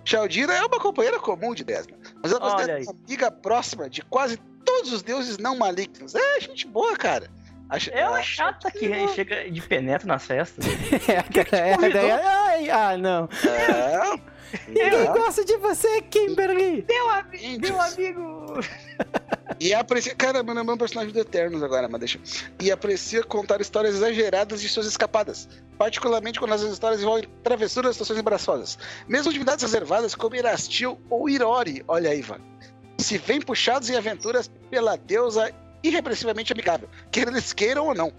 Shaldira 0.04 0.52
é 0.54 0.60
uma 0.64 0.78
companheira 0.80 1.18
comum 1.18 1.54
de 1.54 1.62
Desna, 1.64 1.96
mas 2.22 2.32
ela 2.32 2.60
aí. 2.74 2.82
uma 2.82 2.92
amiga 3.06 3.30
próxima 3.30 3.88
de 3.88 4.02
quase 4.02 4.38
todos 4.64 4.92
os 4.92 5.02
deuses 5.02 5.38
não 5.38 5.56
malignos. 5.56 6.14
É, 6.14 6.40
gente 6.40 6.66
boa, 6.66 6.96
cara. 6.96 7.30
Acho- 7.70 7.90
É 7.90 8.06
uma 8.08 8.18
ah, 8.18 8.22
chata 8.22 8.70
que 8.70 9.08
chega 9.14 9.50
de 9.50 9.60
penetra 9.62 10.06
nas 10.06 10.26
festas. 10.26 10.64
É, 11.08 11.18
aquela- 11.18 11.62
é, 11.62 11.74
convidou? 11.76 12.02
daí- 12.02 12.10
ai, 12.10 12.70
ah, 12.70 12.96
não. 12.96 13.28
É. 13.46 14.30
Eu 14.74 15.00
é. 15.00 15.06
gosto 15.06 15.44
de 15.44 15.56
você, 15.58 16.02
Kimberly. 16.02 16.84
Meu 16.88 17.10
amigo, 17.10 17.44
Índios. 17.44 17.70
meu 17.70 17.80
amigo. 17.80 18.54
E 19.62 19.74
aprecia. 19.74 20.14
Cara, 20.14 20.42
meu 20.42 20.54
nome 20.54 20.70
é 20.70 20.72
um 20.72 20.78
personagem 20.78 21.12
do 21.12 21.18
Eternos 21.20 21.62
agora, 21.62 21.86
mas 21.86 22.00
deixa. 22.00 22.18
E 22.58 22.72
aprecia 22.72 23.22
contar 23.22 23.60
histórias 23.60 23.94
exageradas 23.96 24.62
de 24.62 24.68
suas 24.70 24.86
escapadas. 24.86 25.46
Particularmente 25.76 26.38
quando 26.38 26.54
as 26.54 26.62
histórias 26.62 27.02
envolvem 27.02 27.28
travessuras 27.42 27.90
e 27.90 27.92
situações 27.94 28.18
embaraçosas. 28.18 28.78
Mesmo 29.06 29.28
atividades 29.28 29.62
reservadas 29.62 30.14
como 30.14 30.34
Irastil 30.34 30.98
ou 31.10 31.28
Irori, 31.28 31.84
olha 31.86 32.08
aí, 32.10 32.20
Ivan. 32.20 32.40
Se 32.96 33.18
vêm 33.18 33.42
puxados 33.42 33.90
em 33.90 33.96
aventuras 33.96 34.50
pela 34.70 34.96
deusa 34.96 35.52
irrepressivamente 35.82 36.52
amigável, 36.52 36.88
quer 37.10 37.28
eles 37.28 37.52
queiram 37.52 37.86
ou 37.86 37.94
não. 37.94 38.12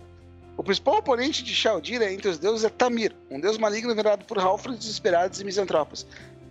O 0.58 0.64
principal 0.64 0.98
oponente 0.98 1.44
de 1.44 1.56
Shaldira 1.56 2.12
entre 2.12 2.30
os 2.30 2.38
deuses 2.38 2.64
é 2.66 2.70
Tamir, 2.70 3.16
um 3.30 3.40
deus 3.40 3.58
maligno 3.58 3.96
venerado 3.96 4.26
por 4.26 4.38
Halfreds 4.38 4.80
desesperados 4.80 5.40
e 5.40 5.46
misantropos. 5.46 6.06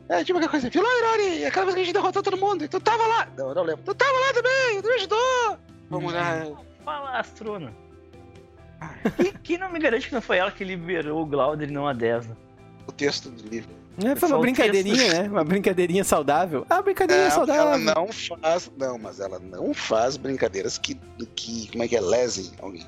É 0.09 0.25
tipo 0.25 0.39
aquela 0.39 0.51
coisa, 0.51 0.69
viu 0.69 0.83
lá, 0.83 0.89
Irori? 0.99 1.45
Aquela 1.45 1.67
vez 1.67 1.75
que 1.77 1.81
a 1.83 1.85
gente 1.85 1.95
derrotou 1.95 2.23
todo 2.23 2.37
mundo, 2.37 2.65
e 2.65 2.69
tu 2.69 2.81
tava 2.81 3.07
lá. 3.07 3.29
Não, 3.37 3.55
não 3.55 3.63
lembro. 3.63 3.85
Tu 3.85 3.95
tava 3.95 4.19
lá 4.19 4.33
também, 4.33 4.83
tu 4.83 4.89
me 4.89 4.95
ajudou. 4.95 5.59
Vamos 5.89 6.13
lá. 6.13 6.47
Fala, 6.85 7.19
Astrona. 7.19 7.73
Que, 9.17 9.39
que 9.39 9.59
não 9.59 9.71
me 9.71 9.79
garante 9.79 10.09
que 10.09 10.15
não 10.15 10.23
foi 10.23 10.39
ela 10.39 10.51
que 10.51 10.65
liberou 10.65 11.23
o 11.23 11.27
Glauder 11.27 11.69
e 11.69 11.73
não 11.73 11.87
a 11.87 11.93
Desna? 11.93 12.37
O 12.87 12.93
texto 12.93 13.31
do 13.31 13.49
livro. 13.49 13.71
É, 14.05 14.17
foi 14.17 14.29
uma 14.31 14.39
brincadeirinha, 14.41 14.97
texto. 14.97 15.23
né? 15.23 15.29
Uma 15.29 15.45
brincadeirinha 15.45 16.05
saudável. 16.05 16.65
Ah, 16.71 16.81
brincadeirinha 16.81 17.27
É, 17.29 17.31
saudável. 17.31 17.63
ela 17.63 17.79
não 17.79 18.09
faz. 18.13 18.71
Não, 18.79 18.99
mas 18.99 19.21
ela 19.21 19.39
não 19.39 19.75
faz 19.75 20.17
brincadeiras 20.17 20.79
que. 20.79 20.95
que 21.37 21.69
como 21.71 21.83
é 21.85 21.89
que 21.89 21.97
é? 21.97 22.01
Lesem 22.01 22.51
alguém. 22.61 22.87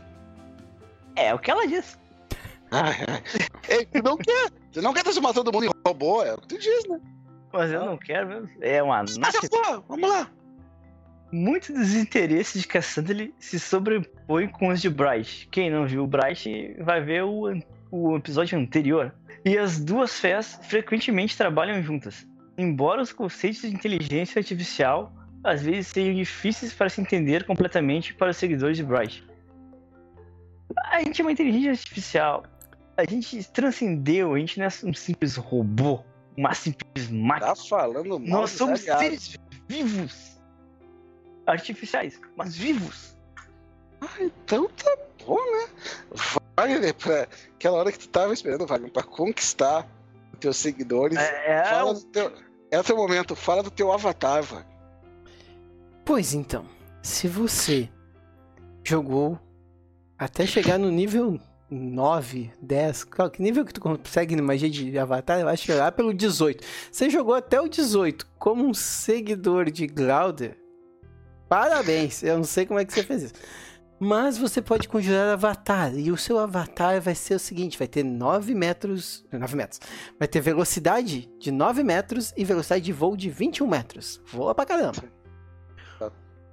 É 1.17 1.35
o 1.35 1.39
que 1.39 1.51
ela 1.51 1.63
ai. 2.71 2.95
Ei, 3.69 3.85
tu 3.85 4.03
não 4.03 4.17
quer. 4.17 4.51
Tu 4.73 4.81
não 4.81 4.95
quer 4.95 5.03
transformar 5.03 5.35
todo 5.35 5.53
mundo 5.53 5.67
em 5.67 5.71
robô, 5.87 6.23
é 6.23 6.33
o 6.35 6.39
que 6.39 6.49
tu 6.49 6.59
diz, 6.59 6.89
né? 6.89 6.99
Mas 7.53 7.71
eu 7.71 7.85
não 7.85 7.99
quero 7.99 8.29
mesmo. 8.29 8.49
É 8.63 8.83
uma 8.83 8.99
Mas 9.01 9.19
naca. 9.19 9.39
eu 9.43 9.51
vou, 9.51 9.85
vamos 9.89 10.09
lá. 10.09 10.31
Muitos 11.31 11.71
dos 11.75 11.95
interesses 11.95 12.63
de 12.63 12.69
Cassandra 12.69 13.29
se 13.39 13.59
sobrepõem 13.61 14.49
com 14.49 14.69
os 14.69 14.81
de 14.81 14.89
Bright. 14.89 15.49
Quem 15.51 15.71
não 15.71 15.87
viu 15.87 16.05
o 16.05 16.07
Bright 16.07 16.75
vai 16.81 17.03
ver 17.03 17.25
o, 17.25 17.51
o 17.93 18.17
episódio 18.17 18.59
anterior. 18.59 19.15
E 19.45 19.57
as 19.59 19.79
duas 19.79 20.19
fés 20.19 20.59
frequentemente 20.63 21.37
trabalham 21.37 21.81
juntas. 21.83 22.27
Embora 22.57 23.03
os 23.03 23.13
conceitos 23.13 23.61
de 23.61 23.69
inteligência 23.69 24.41
artificial 24.41 25.13
às 25.45 25.63
vezes 25.63 25.89
sejam 25.89 26.15
difíceis 26.15 26.73
para 26.73 26.89
se 26.89 27.01
entender 27.01 27.45
completamente 27.45 28.15
para 28.15 28.31
os 28.31 28.37
seguidores 28.37 28.77
de 28.77 28.85
Bright. 28.85 29.27
A 30.91 31.03
gente 31.03 31.21
é 31.21 31.25
uma 31.25 31.33
inteligência 31.33 31.71
artificial. 31.73 32.45
A 32.97 33.05
gente 33.05 33.51
transcendeu, 33.51 34.35
a 34.35 34.39
gente 34.39 34.59
não 34.59 34.67
é 34.67 34.69
um 34.85 34.95
simples 34.95 35.37
robô, 35.37 36.01
uma 36.37 36.55
simples 36.55 37.11
máquina. 37.11 37.55
Tá 37.55 37.57
falando 37.57 38.21
mal 38.21 38.41
Nós 38.43 38.51
somos 38.51 38.83
aliados. 38.83 39.05
seres 39.05 39.41
vivos. 39.69 40.41
Artificiais, 41.47 42.21
mas 42.37 42.57
vivos. 42.57 43.17
Ah, 44.01 44.07
então 44.21 44.69
tá 44.69 44.97
bom, 45.27 45.35
né? 45.35 45.62
Wagner, 46.68 46.94
pra 46.94 47.29
aquela 47.55 47.79
hora 47.79 47.92
que 47.92 47.98
tu 47.98 48.09
tava 48.09 48.33
esperando, 48.33 48.66
Wagner, 48.66 48.90
pra 48.92 49.03
conquistar 49.03 49.87
os 50.33 50.38
teus 50.38 50.57
seguidores. 50.57 51.18
É, 51.18 51.53
é 51.61 51.64
fala 51.64 51.90
o- 51.90 51.94
do 51.94 52.05
teu, 52.07 52.33
é 52.70 52.79
o 52.81 52.85
teu 52.85 52.96
momento, 52.96 53.35
fala 53.37 53.62
do 53.62 53.70
teu 53.70 53.92
avatar, 53.92 54.42
Wagner. 54.42 54.72
Pois 56.05 56.35
então, 56.35 56.64
se 57.03 57.29
você 57.29 57.88
jogou 58.85 59.38
até 60.18 60.46
chegar 60.46 60.79
no 60.79 60.90
nível 60.90 61.38
9, 61.70 62.51
10, 62.61 63.05
qual 63.05 63.31
que 63.31 63.40
nível 63.40 63.64
que 63.64 63.72
tu 63.72 63.81
consegue 63.81 64.37
na 64.37 64.42
magia 64.42 64.68
de 64.68 64.98
avatar? 64.98 65.40
Eu 65.40 65.48
acho 65.48 65.64
que 65.64 65.72
é 65.72 65.77
lá 65.77 65.90
pelo 65.92 66.12
18. 66.12 66.62
Você 66.90 67.09
jogou 67.09 67.35
até 67.35 67.61
o 67.61 67.68
18 67.68 68.27
como 68.38 68.66
um 68.66 68.75
seguidor 68.75 69.70
de 69.70 69.87
Glauder. 69.87 70.59
Parabéns, 71.48 72.22
eu 72.22 72.37
não 72.37 72.44
sei 72.44 72.66
como 72.66 72.79
é 72.81 72.85
que 72.85 72.92
você 72.92 73.03
fez 73.03 73.22
isso. 73.25 73.35
Mas 74.05 74.37
você 74.37 74.61
pode 74.61 74.88
conjurar 74.88 75.33
avatar. 75.35 75.95
E 75.97 76.11
o 76.11 76.17
seu 76.17 76.37
avatar 76.41 77.01
vai 77.01 77.15
ser 77.15 77.37
o 77.37 77.38
seguinte: 77.38 77.79
vai 77.79 77.87
ter 77.87 78.03
9 78.03 78.53
metros. 78.53 79.25
9 79.31 79.57
metros. 79.57 79.81
Vai 80.19 80.27
ter 80.27 80.41
velocidade 80.41 81.31
de 81.38 81.53
9 81.53 81.85
metros 81.85 82.35
e 82.37 82.45
velocidade 82.45 82.85
de 82.85 82.93
voo 82.93 83.17
de 83.17 83.31
21 83.31 83.65
metros. 83.65 84.21
Voa 84.27 84.57
pra 84.57 84.67
caramba. 84.67 85.05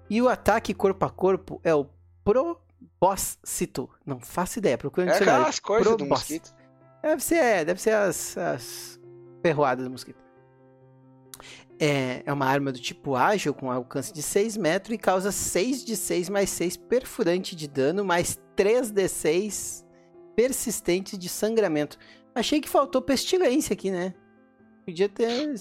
E 0.08 0.22
o 0.22 0.30
ataque 0.30 0.76
corpo 0.76 1.04
a 1.04 1.10
corpo 1.10 1.60
é 1.64 1.74
o 1.74 1.88
Probóscito. 2.24 3.90
Não 4.06 4.20
faço 4.20 4.60
ideia, 4.60 4.78
procura 4.78 5.08
no 5.08 5.12
É 5.12 5.14
dicionário. 5.14 5.42
aquelas 5.42 5.60
coisas 5.60 5.98
do 5.98 6.06
mosquito. 6.06 6.54
Deve 7.02 7.24
ser, 7.24 7.36
é, 7.36 7.66
deve 7.66 7.82
ser 7.82 7.96
as, 7.96 8.38
as 8.38 9.00
ferroadas 9.42 9.86
do 9.86 9.90
mosquito. 9.90 10.20
É, 11.80 12.24
é 12.26 12.34
uma 12.34 12.46
arma 12.46 12.72
do 12.72 12.80
tipo 12.80 13.16
ágil, 13.16 13.54
com 13.54 13.72
alcance 13.72 14.12
de 14.12 14.22
6 14.22 14.58
metros 14.58 14.94
e 14.94 14.98
causa 14.98 15.32
6 15.32 15.86
de 15.86 15.96
6 15.96 16.28
mais 16.30 16.50
6 16.50 16.76
perfurante 16.76 17.56
de 17.56 17.68
dano, 17.70 18.04
mais 18.04 18.38
3 18.56 18.92
de 18.92 19.08
6 19.08 19.86
persistente 20.36 21.18
de 21.18 21.30
sangramento. 21.30 21.98
Achei 22.36 22.60
que 22.60 22.70
faltou 22.70 23.02
pestilência 23.02 23.74
aqui, 23.74 23.92
né? 23.92 24.14
Podia 24.86 25.08
ter. 25.08 25.54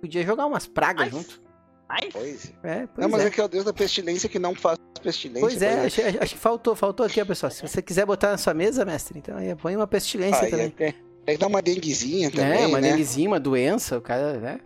Podia 0.00 0.24
jogar 0.24 0.46
umas 0.46 0.66
pragas 0.66 1.04
Ai, 1.04 1.10
junto. 1.10 1.42
Ai, 1.88 2.08
Pois 2.12 2.52
é. 2.62 2.70
É, 2.70 2.86
pois 2.86 3.06
Não, 3.06 3.08
mas 3.08 3.22
é. 3.22 3.26
é 3.26 3.30
que 3.30 3.40
é 3.40 3.44
o 3.44 3.48
deus 3.48 3.64
da 3.64 3.72
pestilência 3.72 4.28
que 4.28 4.38
não 4.38 4.54
faz 4.54 4.78
pestilência. 5.02 5.40
Pois 5.40 5.62
é, 5.62 5.76
por 5.76 5.86
achei, 5.86 6.04
acho 6.18 6.34
que 6.34 6.40
faltou, 6.40 6.74
faltou 6.74 7.04
aqui, 7.04 7.20
ó, 7.20 7.24
pessoal. 7.24 7.50
Se 7.50 7.62
você 7.62 7.82
quiser 7.82 8.06
botar 8.06 8.30
na 8.30 8.38
sua 8.38 8.54
mesa, 8.54 8.84
mestre, 8.84 9.18
então 9.18 9.36
aí 9.36 9.54
põe 9.54 9.76
uma 9.76 9.86
pestilência 9.86 10.44
Aí 10.44 10.50
também. 10.50 10.66
é, 10.66 10.70
tem, 10.70 10.94
tem 11.24 11.34
que 11.34 11.40
dar 11.40 11.46
uma 11.46 11.60
denguezinha 11.60 12.30
também, 12.30 12.62
é, 12.62 12.66
uma 12.66 12.80
né? 12.80 12.90
denguezinha, 12.90 13.28
uma 13.28 13.38
doença, 13.40 13.98
o 13.98 14.00
cara, 14.00 14.38
né? 14.40 14.60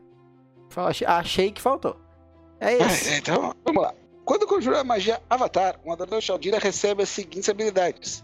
Achei, 0.86 1.52
que 1.52 1.60
faltou. 1.60 1.96
É 2.60 2.74
isso. 2.74 3.08
Ah, 3.10 3.16
Então, 3.16 3.54
vamos 3.64 3.82
lá. 3.82 3.94
Quando 4.24 4.46
conjura 4.46 4.80
a 4.80 4.84
magia 4.84 5.20
Avatar, 5.30 5.80
um 5.84 5.92
adorador 5.92 6.20
Shaldira 6.20 6.58
recebe 6.58 7.02
as 7.02 7.08
seguintes 7.08 7.48
habilidades. 7.48 8.22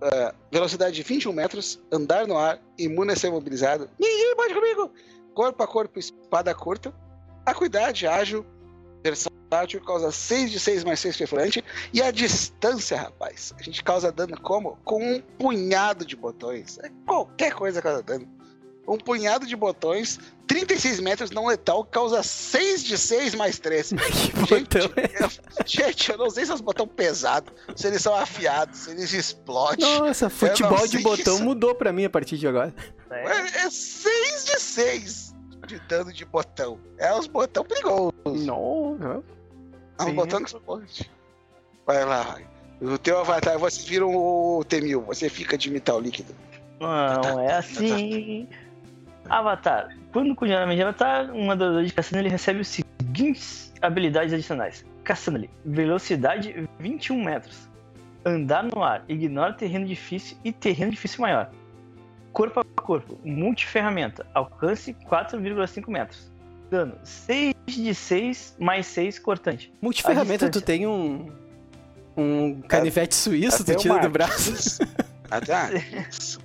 Ah, 0.00 0.34
velocidade 0.50 0.94
de 0.94 1.02
21 1.02 1.32
metros, 1.32 1.80
andar 1.92 2.26
no 2.26 2.36
ar, 2.36 2.58
imune 2.78 3.12
a 3.12 3.16
ser 3.16 3.30
mobilizado. 3.30 3.88
Ninguém 3.98 4.34
pode 4.36 4.54
comigo! 4.54 4.90
Corpo 5.34 5.62
a 5.62 5.66
corpo, 5.66 5.98
espada 5.98 6.54
curta. 6.54 6.94
Acuidade, 7.44 8.06
ágil, 8.06 8.46
versão 9.02 9.30
tátil 9.50 9.80
causa 9.82 10.10
6 10.10 10.50
de 10.50 10.58
6 10.58 10.84
mais 10.84 11.00
6 11.00 11.16
perfurante. 11.16 11.64
E 11.92 12.00
a 12.00 12.10
distância, 12.10 12.96
rapaz, 12.96 13.52
a 13.58 13.62
gente 13.62 13.84
causa 13.84 14.10
dano 14.10 14.40
como? 14.40 14.78
Com 14.84 15.02
um 15.02 15.20
punhado 15.20 16.06
de 16.06 16.16
botões. 16.16 16.78
É 16.78 16.90
qualquer 17.06 17.52
coisa 17.54 17.82
causa 17.82 18.02
dano. 18.02 18.26
Um 18.86 18.98
punhado 18.98 19.46
de 19.46 19.56
botões, 19.56 20.18
36 20.46 21.00
metros 21.00 21.30
não 21.30 21.46
letal, 21.46 21.84
causa 21.84 22.22
6 22.22 22.84
de 22.84 22.98
6 22.98 23.34
mais 23.34 23.58
3. 23.58 23.92
Que 24.46 24.54
botão 24.60 24.90
é? 24.96 25.24
eu, 25.24 25.30
gente, 25.64 26.10
eu 26.10 26.18
não 26.18 26.28
sei 26.28 26.44
se 26.44 26.52
os 26.52 26.60
botões 26.60 26.90
pesados, 26.94 27.50
se 27.74 27.86
eles 27.86 28.02
são 28.02 28.14
afiados, 28.14 28.80
se 28.80 28.90
eles 28.90 29.12
explodem. 29.12 29.98
Nossa, 29.98 30.28
futebol 30.28 30.86
de 30.86 30.98
botão 30.98 31.36
isso. 31.36 31.44
mudou 31.44 31.74
pra 31.74 31.92
mim 31.92 32.04
a 32.04 32.10
partir 32.10 32.36
de 32.36 32.46
agora. 32.46 32.74
É, 33.10 33.64
É 33.64 33.70
6 33.70 34.44
de 34.44 34.60
6 34.60 35.34
de 35.66 35.78
dano 35.80 36.12
de 36.12 36.24
botão. 36.26 36.78
É 36.98 37.12
os 37.14 37.26
botão 37.26 37.64
perigosos. 37.64 38.12
Não, 38.26 39.22
É 39.98 40.02
um 40.02 40.06
Sim. 40.08 40.14
botão 40.14 40.42
que 40.42 40.48
explode. 40.50 41.10
Vai 41.86 42.04
lá, 42.04 42.22
vai. 42.22 42.46
O 42.82 42.98
teu 42.98 43.18
avatar, 43.18 43.58
vocês 43.58 43.86
viram 43.86 44.14
o 44.14 44.62
T-1000, 44.64 45.04
você 45.06 45.30
fica 45.30 45.56
de 45.56 45.70
metal 45.70 45.98
líquido. 46.00 46.34
Não, 46.80 47.40
é 47.40 47.54
assim. 47.54 48.46
Avatar. 49.28 49.88
Quando 50.12 50.34
continuamente 50.34 50.82
Avatar, 50.82 51.30
um 51.32 51.50
adorador 51.50 51.84
de 51.84 51.92
Cassandra 51.92 52.20
ele 52.20 52.28
recebe 52.28 52.60
os 52.60 52.68
seguintes 52.68 53.72
habilidades 53.80 54.32
adicionais: 54.32 54.84
Cassandra, 55.02 55.48
velocidade 55.64 56.68
21 56.78 57.22
metros. 57.22 57.68
Andar 58.24 58.62
no 58.64 58.82
ar, 58.82 59.04
ignora 59.08 59.52
terreno 59.52 59.86
difícil 59.86 60.36
e 60.42 60.52
terreno 60.52 60.90
difícil 60.90 61.20
maior. 61.20 61.50
Corpo 62.32 62.60
a 62.60 62.64
corpo, 62.82 63.18
multiferramenta, 63.24 64.26
alcance 64.34 64.94
4,5 65.08 65.88
metros. 65.90 66.32
Dano 66.70 66.96
6 67.04 67.54
de 67.66 67.94
6 67.94 68.56
mais 68.58 68.86
6 68.86 69.18
cortante. 69.18 69.72
multiferramenta, 69.80 70.50
tu 70.50 70.60
tem 70.60 70.86
um. 70.86 71.30
Um 72.16 72.62
canivete 72.62 73.14
suíço, 73.14 73.64
tu 73.64 73.74
tira 73.74 73.98
do 73.98 74.08
braço. 74.08 74.78
Ah. 75.30 75.40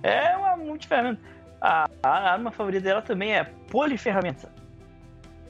É 0.00 0.36
uma 0.36 0.56
multiferramenta. 0.56 1.20
A, 1.60 1.88
a 2.02 2.32
arma 2.32 2.50
favorita 2.50 2.84
dela 2.84 3.02
também 3.02 3.34
é 3.34 3.44
poliferramenta. 3.44 4.50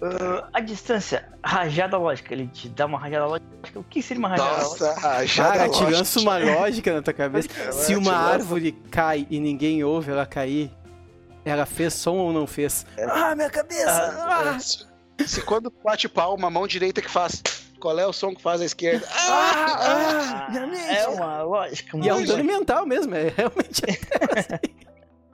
Ah, 0.00 0.48
a 0.52 0.60
distância, 0.60 1.28
rajada 1.44 1.96
lógica. 1.98 2.32
Ele 2.32 2.46
te 2.46 2.68
dá 2.68 2.86
uma 2.86 2.98
rajada 2.98 3.26
lógica. 3.26 3.48
O 3.74 3.82
que 3.84 4.00
seria 4.00 4.18
uma 4.20 4.28
rajada 4.28 4.50
lógica? 4.62 4.86
Nossa, 4.86 5.34
Cara, 5.42 5.68
te 5.68 5.84
lança 5.84 6.20
uma 6.20 6.38
lógica 6.38 6.94
na 6.94 7.02
tua 7.02 7.12
cabeça. 7.12 7.48
Ela 7.60 7.72
Se 7.72 7.96
uma 7.96 8.14
árvore 8.14 8.72
cai 8.90 9.26
e 9.28 9.40
ninguém 9.40 9.82
ouve 9.84 10.10
ela 10.12 10.24
cair, 10.24 10.70
ela 11.44 11.66
fez 11.66 11.94
som 11.94 12.14
ou 12.16 12.32
não 12.32 12.46
fez? 12.46 12.86
Ah, 13.10 13.34
minha 13.34 13.50
cabeça! 13.50 13.90
Ah, 13.90 14.58
Se, 14.60 14.86
se 15.26 15.42
quando 15.42 15.72
bate 15.84 16.08
palma, 16.08 16.46
a 16.46 16.50
mão 16.50 16.66
direita 16.66 17.02
que 17.02 17.10
faz. 17.10 17.42
Qual 17.80 17.96
é 17.98 18.04
o 18.06 18.12
som 18.12 18.34
que 18.34 18.42
faz 18.42 18.60
a 18.60 18.64
esquerda? 18.64 19.06
Ah, 19.08 19.66
ah, 19.78 20.46
Ah, 20.46 20.50
minha 20.50 20.66
mente. 20.66 20.94
é 20.96 21.06
uma 21.08 21.42
lógica. 21.42 21.96
E 21.98 22.08
é 22.08 22.14
um 22.14 22.24
dano 22.24 22.44
mental 22.44 22.84
mesmo, 22.86 23.14
é 23.14 23.32
realmente. 23.36 23.82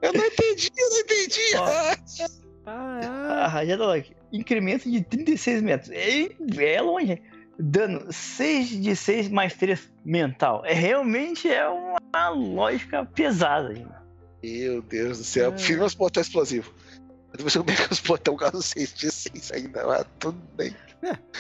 eu 0.07 0.13
não 0.13 0.25
entendi, 0.27 0.71
eu 0.77 0.91
não 0.91 1.01
entendi. 1.01 1.57
Ó. 1.57 2.35
Ah, 2.67 3.45
A 3.45 3.49
rajada 3.49 3.85
lógica. 3.85 4.17
Incremento 4.33 4.91
de 4.91 5.03
36 5.03 5.63
metros. 5.63 5.91
É, 5.91 6.29
é 6.59 6.81
longe. 6.81 7.23
Dano 7.59 8.07
6 8.11 8.69
de 8.83 8.97
6 8.97 9.29
mais 9.29 9.55
3 9.55 9.91
mental. 10.05 10.65
É 10.65 10.73
realmente 10.73 11.49
é 11.49 11.69
uma 11.69 12.29
lógica 12.31 13.05
pesada, 13.05 13.75
gente. 13.75 13.93
Meu 14.43 14.83
Deus 14.83 15.19
do 15.19 15.25
céu, 15.25 15.57
firma 15.57 15.85
os 15.85 15.95
botões 15.95 16.27
explosivos. 16.27 16.71
Eu 17.37 17.43
não 17.43 17.51
sei 17.51 17.61
como 17.63 17.71
é 17.71 17.77
que 17.77 17.93
os 17.93 18.01
botões 18.01 18.39
causam 18.39 18.61
6 18.61 18.95
de 18.95 19.11
6 19.11 19.53
ainda, 19.53 19.87
mas 19.87 20.07
tudo 20.19 20.39
bem. 20.57 20.75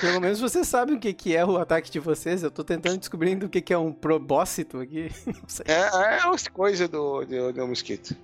pelo 0.01 0.21
menos 0.21 0.41
vocês 0.41 0.67
sabem 0.67 0.97
o 0.97 1.01
que, 1.01 1.13
que 1.13 1.37
é 1.37 1.45
o 1.45 1.57
ataque 1.57 1.91
de 1.91 1.99
vocês. 1.99 2.43
Eu 2.43 2.51
tô 2.51 2.63
tentando 2.63 2.99
descobrindo 2.99 3.47
o 3.47 3.49
que, 3.49 3.61
que 3.61 3.73
é 3.73 3.79
um 3.79 3.93
probósito 3.93 4.79
aqui. 4.81 5.11
Não 5.27 5.49
sei. 5.49 5.67
É, 5.69 5.81
é 5.81 6.29
as 6.29 6.49
coisas 6.49 6.89
do, 6.89 7.25
do, 7.25 7.53
do 7.53 7.67
mosquito. 7.67 8.17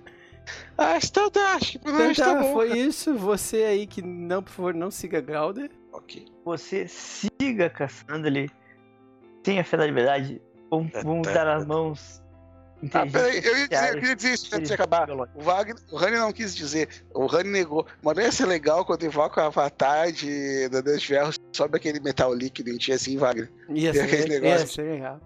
Ah, 0.77 0.97
então 1.03 1.29
tá, 1.29 1.53
acho 1.55 1.73
que 1.73 1.77
Então 1.87 2.13
tá 2.13 2.23
tá, 2.35 2.41
bom. 2.41 2.53
foi 2.53 2.77
isso. 2.79 3.13
Você 3.15 3.57
aí 3.63 3.85
que 3.87 4.01
não, 4.01 4.41
por 4.41 4.51
favor, 4.51 4.73
não 4.73 4.89
siga 4.91 5.21
Galder. 5.21 5.69
Ok. 5.93 6.25
Você 6.45 6.87
siga 6.87 7.69
caçando 7.69 8.27
ali. 8.27 8.49
Tenha 9.43 9.63
fé 9.63 9.77
na 9.77 9.85
liberdade. 9.85 10.41
Vamos, 10.69 10.91
vamos 11.03 11.27
dar 11.27 11.47
as 11.47 11.65
mãos. 11.65 12.21
Ah, 12.93 13.05
peraí, 13.05 13.39
eu, 13.45 13.57
ia 13.59 13.67
dizer, 13.67 13.89
eu 13.89 13.99
queria 13.99 14.15
dizer 14.15 14.33
isso 14.33 14.55
antes 14.55 14.67
de 14.69 14.73
acabar. 14.73 15.07
O 15.11 15.27
Wagner, 15.43 15.75
o 15.91 15.95
Rani 15.97 16.17
não 16.17 16.31
quis 16.33 16.55
dizer, 16.55 16.89
o 17.13 17.27
Rani 17.27 17.49
negou. 17.51 17.85
Mas 18.01 18.15
não 18.17 18.23
ia 18.23 18.31
ser 18.31 18.45
legal 18.47 18.83
quando 18.83 19.05
invoca 19.05 19.39
o 19.39 19.45
avatar 19.45 20.11
de 20.11 20.67
da 20.69 20.81
Deus 20.81 21.01
de 21.01 21.07
Ferro, 21.07 21.31
sobe 21.55 21.77
aquele 21.77 21.99
metal 21.99 22.33
líquido 22.33 22.71
em 22.71 22.77
ti 22.77 22.91
assim, 22.91 23.17
Wagner. 23.17 23.51
Ia 23.69 23.91
Tem 23.91 24.01
aquele 24.01 24.21
ser, 24.23 24.29
negócio. 24.29 24.61
ia 24.61 24.67
ser 24.67 24.81
legal. 24.83 25.21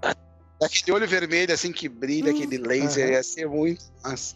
Aquele 0.62 0.92
olho 0.98 1.08
vermelho 1.08 1.54
assim 1.54 1.72
que 1.72 1.88
brilha, 1.88 2.34
Hum, 2.34 2.36
aquele 2.36 2.58
laser, 2.58 3.06
aham. 3.06 3.14
ia 3.14 3.24
ser 3.24 3.48
muito 3.48 3.86
massa. 4.04 4.36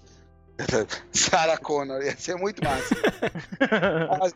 Sarah 1.11 1.57
Connor, 1.57 2.01
ia 2.01 2.15
ser 2.17 2.35
muito 2.35 2.63
massa. 2.63 2.95
Mas 4.19 4.33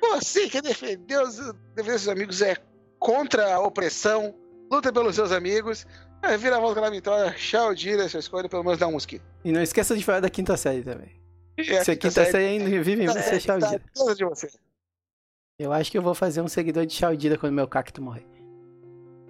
Você 0.00 0.48
que 0.48 0.60
defendeu 0.60 1.22
os, 1.22 1.36
defender 1.74 1.98
seus 1.98 2.08
amigos 2.08 2.42
é 2.42 2.56
contra 2.98 3.54
a 3.54 3.60
opressão, 3.60 4.34
luta 4.70 4.92
pelos 4.92 5.14
seus 5.14 5.32
amigos. 5.32 5.86
É, 6.22 6.36
vira 6.38 6.56
a 6.56 6.60
volta 6.60 6.76
calamitosa, 6.76 7.32
tchau, 7.32 7.74
Dira, 7.74 8.08
sua 8.08 8.20
escolha, 8.20 8.48
pelo 8.48 8.64
menos 8.64 8.78
dá 8.78 8.86
um 8.86 8.92
mosquito. 8.92 9.22
E 9.44 9.52
não 9.52 9.60
esqueça 9.62 9.94
de 9.96 10.02
falar 10.02 10.20
da 10.20 10.30
quinta 10.30 10.56
série 10.56 10.82
também. 10.82 11.20
E 11.58 11.64
Se 11.64 11.90
a 11.90 11.96
quinta 11.96 12.24
série 12.24 12.46
ainda 12.46 12.64
vive 12.82 13.02
em 13.02 13.06
tá- 13.06 13.12
você, 13.12 13.32
tá 13.32 13.40
Chaldira. 13.40 13.82
toda 13.94 14.14
de 14.14 14.24
você. 14.24 14.48
Eu 15.58 15.72
acho 15.72 15.90
que 15.90 15.98
eu 15.98 16.02
vou 16.02 16.14
fazer 16.14 16.40
um 16.40 16.48
seguidor 16.48 16.86
de 16.86 16.94
Chaldira 16.94 17.36
quando 17.36 17.52
meu 17.52 17.68
cacto 17.68 18.00
morrer. 18.02 18.26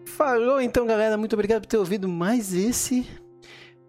Falou 0.07 0.61
então, 0.61 0.87
galera. 0.87 1.17
Muito 1.17 1.33
obrigado 1.35 1.63
por 1.63 1.67
ter 1.67 1.77
ouvido 1.77 2.09
mais 2.09 2.55
esse. 2.55 3.07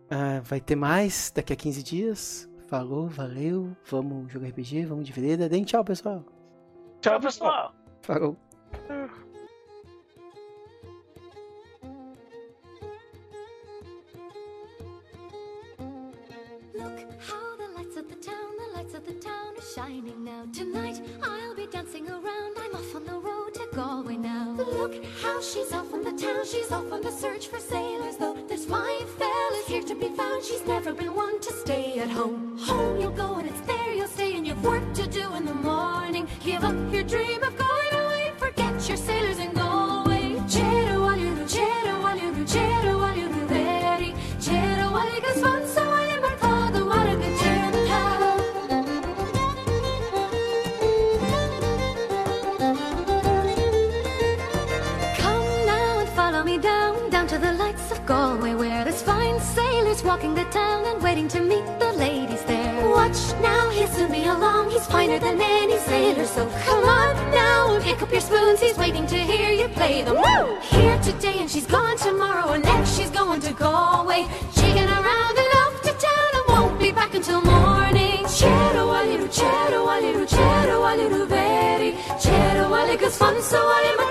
Ah, 0.10 0.40
vai 0.44 0.60
ter 0.60 0.76
mais 0.76 1.32
daqui 1.34 1.54
a 1.54 1.56
15 1.56 1.84
dias. 1.84 2.50
Falou, 2.68 3.08
valeu. 3.08 3.76
Vamos 3.86 4.32
jogar 4.32 4.50
RPG, 4.50 4.86
vamos 4.86 5.06
de 5.06 5.12
vereda. 5.12 5.50
Deem 5.50 5.64
tchau, 5.64 5.84
pessoal. 5.84 6.24
Tchau, 7.02 7.20
pessoal. 7.20 7.74
Falou. 8.02 8.38
Look 16.78 17.00
how 17.22 17.45
of 18.96 19.06
the 19.06 19.14
town 19.14 19.54
are 19.58 19.74
shining 19.76 20.24
now. 20.24 20.46
Tonight 20.54 21.02
I'll 21.22 21.54
be 21.54 21.68
dancing 21.68 22.10
around. 22.10 22.54
I'm 22.58 22.74
off 22.76 22.96
on 22.96 23.04
the 23.04 23.20
road 23.20 23.54
to 23.56 23.68
Galway 23.76 24.16
now. 24.16 24.56
Look 24.58 25.04
how 25.22 25.42
she's 25.42 25.74
off 25.74 25.94
on 25.94 26.02
the 26.02 26.14
town, 26.14 26.46
she's 26.46 26.72
off 26.72 26.90
on 26.94 27.02
the 27.02 27.12
search 27.12 27.48
for 27.48 27.60
sailors. 27.60 28.16
Though 28.16 28.38
there's 28.48 28.64
fine 28.64 29.06
fellas 29.18 29.68
here 29.68 29.84
to 29.84 29.96
be 29.96 30.08
found, 30.16 30.46
she's 30.46 30.66
never 30.66 30.94
been 30.94 31.14
one 31.14 31.42
to 31.42 31.52
stay 31.52 32.00
at 32.00 32.10
home. 32.10 32.58
Home 32.60 33.02
you'll 33.02 33.12
go 33.12 33.36
and 33.36 33.50
it's 33.50 33.62
there 33.62 33.94
you'll 33.94 34.08
stay, 34.08 34.38
and 34.38 34.48
you've 34.48 34.64
work 34.64 34.94
to 34.94 35.08
do 35.08 35.34
in 35.34 35.46
the 35.46 35.54
morning. 35.54 36.26
Give 36.42 36.64
up 36.64 36.76
your 36.94 37.04
dream 37.04 37.44
walking 60.16 60.34
the 60.34 60.46
town 60.46 60.86
and 60.86 61.04
waiting 61.04 61.28
to 61.28 61.42
meet 61.42 61.66
the 61.78 61.92
ladies 61.98 62.42
there. 62.44 62.90
Watch 62.90 63.20
now, 63.42 63.70
he'll 63.72 63.88
soon 63.88 64.10
be 64.14 64.24
along, 64.24 64.70
he's 64.70 64.86
finer 64.88 65.20
than 65.20 65.42
any 65.42 65.78
sailor, 65.80 66.26
so 66.26 66.48
come 66.64 66.86
on 66.86 67.16
now 67.32 67.76
and 67.76 67.84
pick 67.84 68.02
up 68.02 68.10
your 68.10 68.22
spoons, 68.22 68.62
he's 68.62 68.78
waiting 68.78 69.06
to 69.08 69.18
hear 69.18 69.52
you 69.52 69.68
play 69.80 70.04
them. 70.04 70.16
Woo! 70.16 70.58
Here 70.62 70.98
today 71.02 71.40
and 71.40 71.52
she's 71.52 71.68
gone 71.68 71.98
tomorrow, 71.98 72.54
and 72.54 72.64
next 72.64 72.96
she's 72.98 73.10
going 73.10 73.42
to 73.42 73.52
Galway, 73.52 74.26
jigging 74.56 74.90
around 75.00 75.36
and 75.44 75.52
off 75.62 75.82
to 75.82 75.92
town 76.08 76.32
and 76.38 76.46
won't 76.48 76.80
be 76.80 76.92
back 76.94 77.14
until 77.14 77.42
morning. 77.42 78.24
C'era 78.38 78.84
voglio, 78.86 79.28
c'era 79.28 79.80
voglio, 79.82 80.24
c'era 80.26 80.78
voglio 80.78 81.26
veri, 81.26 81.94
c'era 82.18 82.68
voglio 82.68 82.96
che 82.96 83.10
sfonso 83.10 83.58
voglio 83.58 83.94
marcato, 83.98 84.05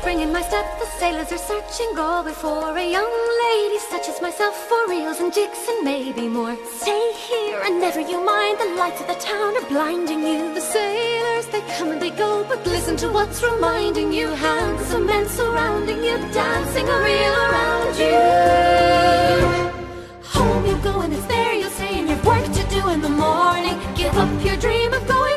spring 0.00 0.20
in 0.20 0.32
my 0.32 0.42
step. 0.42 0.66
The 0.78 0.86
sailors 0.98 1.32
are 1.32 1.38
searching 1.38 1.94
Galway 1.94 2.32
for 2.32 2.76
a 2.76 2.86
young 2.90 3.14
lady 3.44 3.78
such 3.78 4.08
as 4.08 4.20
myself 4.20 4.54
for 4.68 4.88
reels 4.88 5.20
and 5.20 5.32
jigs 5.32 5.62
and 5.68 5.84
maybe 5.84 6.28
more. 6.28 6.56
Stay 6.80 7.12
here 7.28 7.60
and 7.64 7.80
never 7.80 8.00
you 8.00 8.24
mind. 8.24 8.58
The 8.58 8.74
lights 8.76 9.00
of 9.00 9.06
the 9.06 9.14
town 9.14 9.56
are 9.56 9.68
blinding 9.68 10.20
you. 10.26 10.54
The 10.54 10.60
sailors 10.60 11.46
they 11.46 11.62
come 11.76 11.90
and 11.92 12.00
they 12.00 12.10
go, 12.10 12.44
but 12.48 12.66
listen 12.66 12.96
to 12.98 13.08
what's 13.10 13.42
reminding 13.42 14.12
you. 14.12 14.28
Handsome 14.28 15.06
men 15.06 15.28
surrounding 15.28 16.02
you, 16.02 16.16
dancing 16.32 16.88
a 16.88 16.98
reel 17.08 17.36
around 17.46 17.94
you. 18.04 18.20
Home 20.34 20.66
you 20.66 20.76
go 20.82 21.00
and 21.00 21.12
it's 21.12 21.26
there 21.26 21.54
you'll 21.54 21.70
stay 21.70 21.98
and 21.98 22.08
you've 22.08 22.24
work 22.24 22.44
to 22.44 22.64
do 22.76 22.88
in 22.88 23.00
the 23.00 23.14
morning. 23.26 23.76
Give 23.94 24.16
up 24.16 24.32
your 24.44 24.56
dream 24.56 24.92
of 24.92 25.06
going 25.06 25.29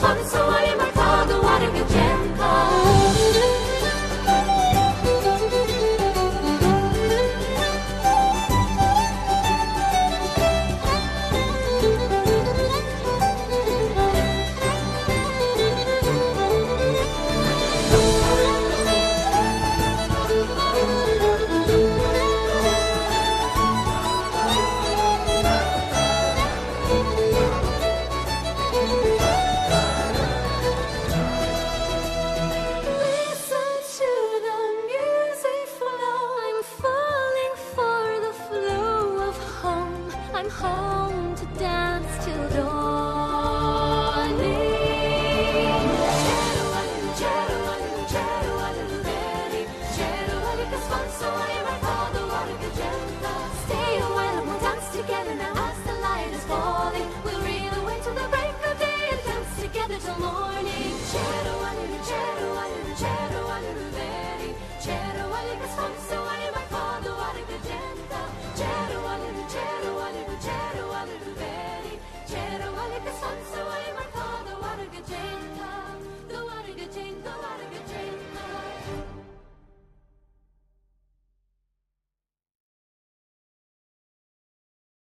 I'm 0.00 0.24
so 0.28 0.57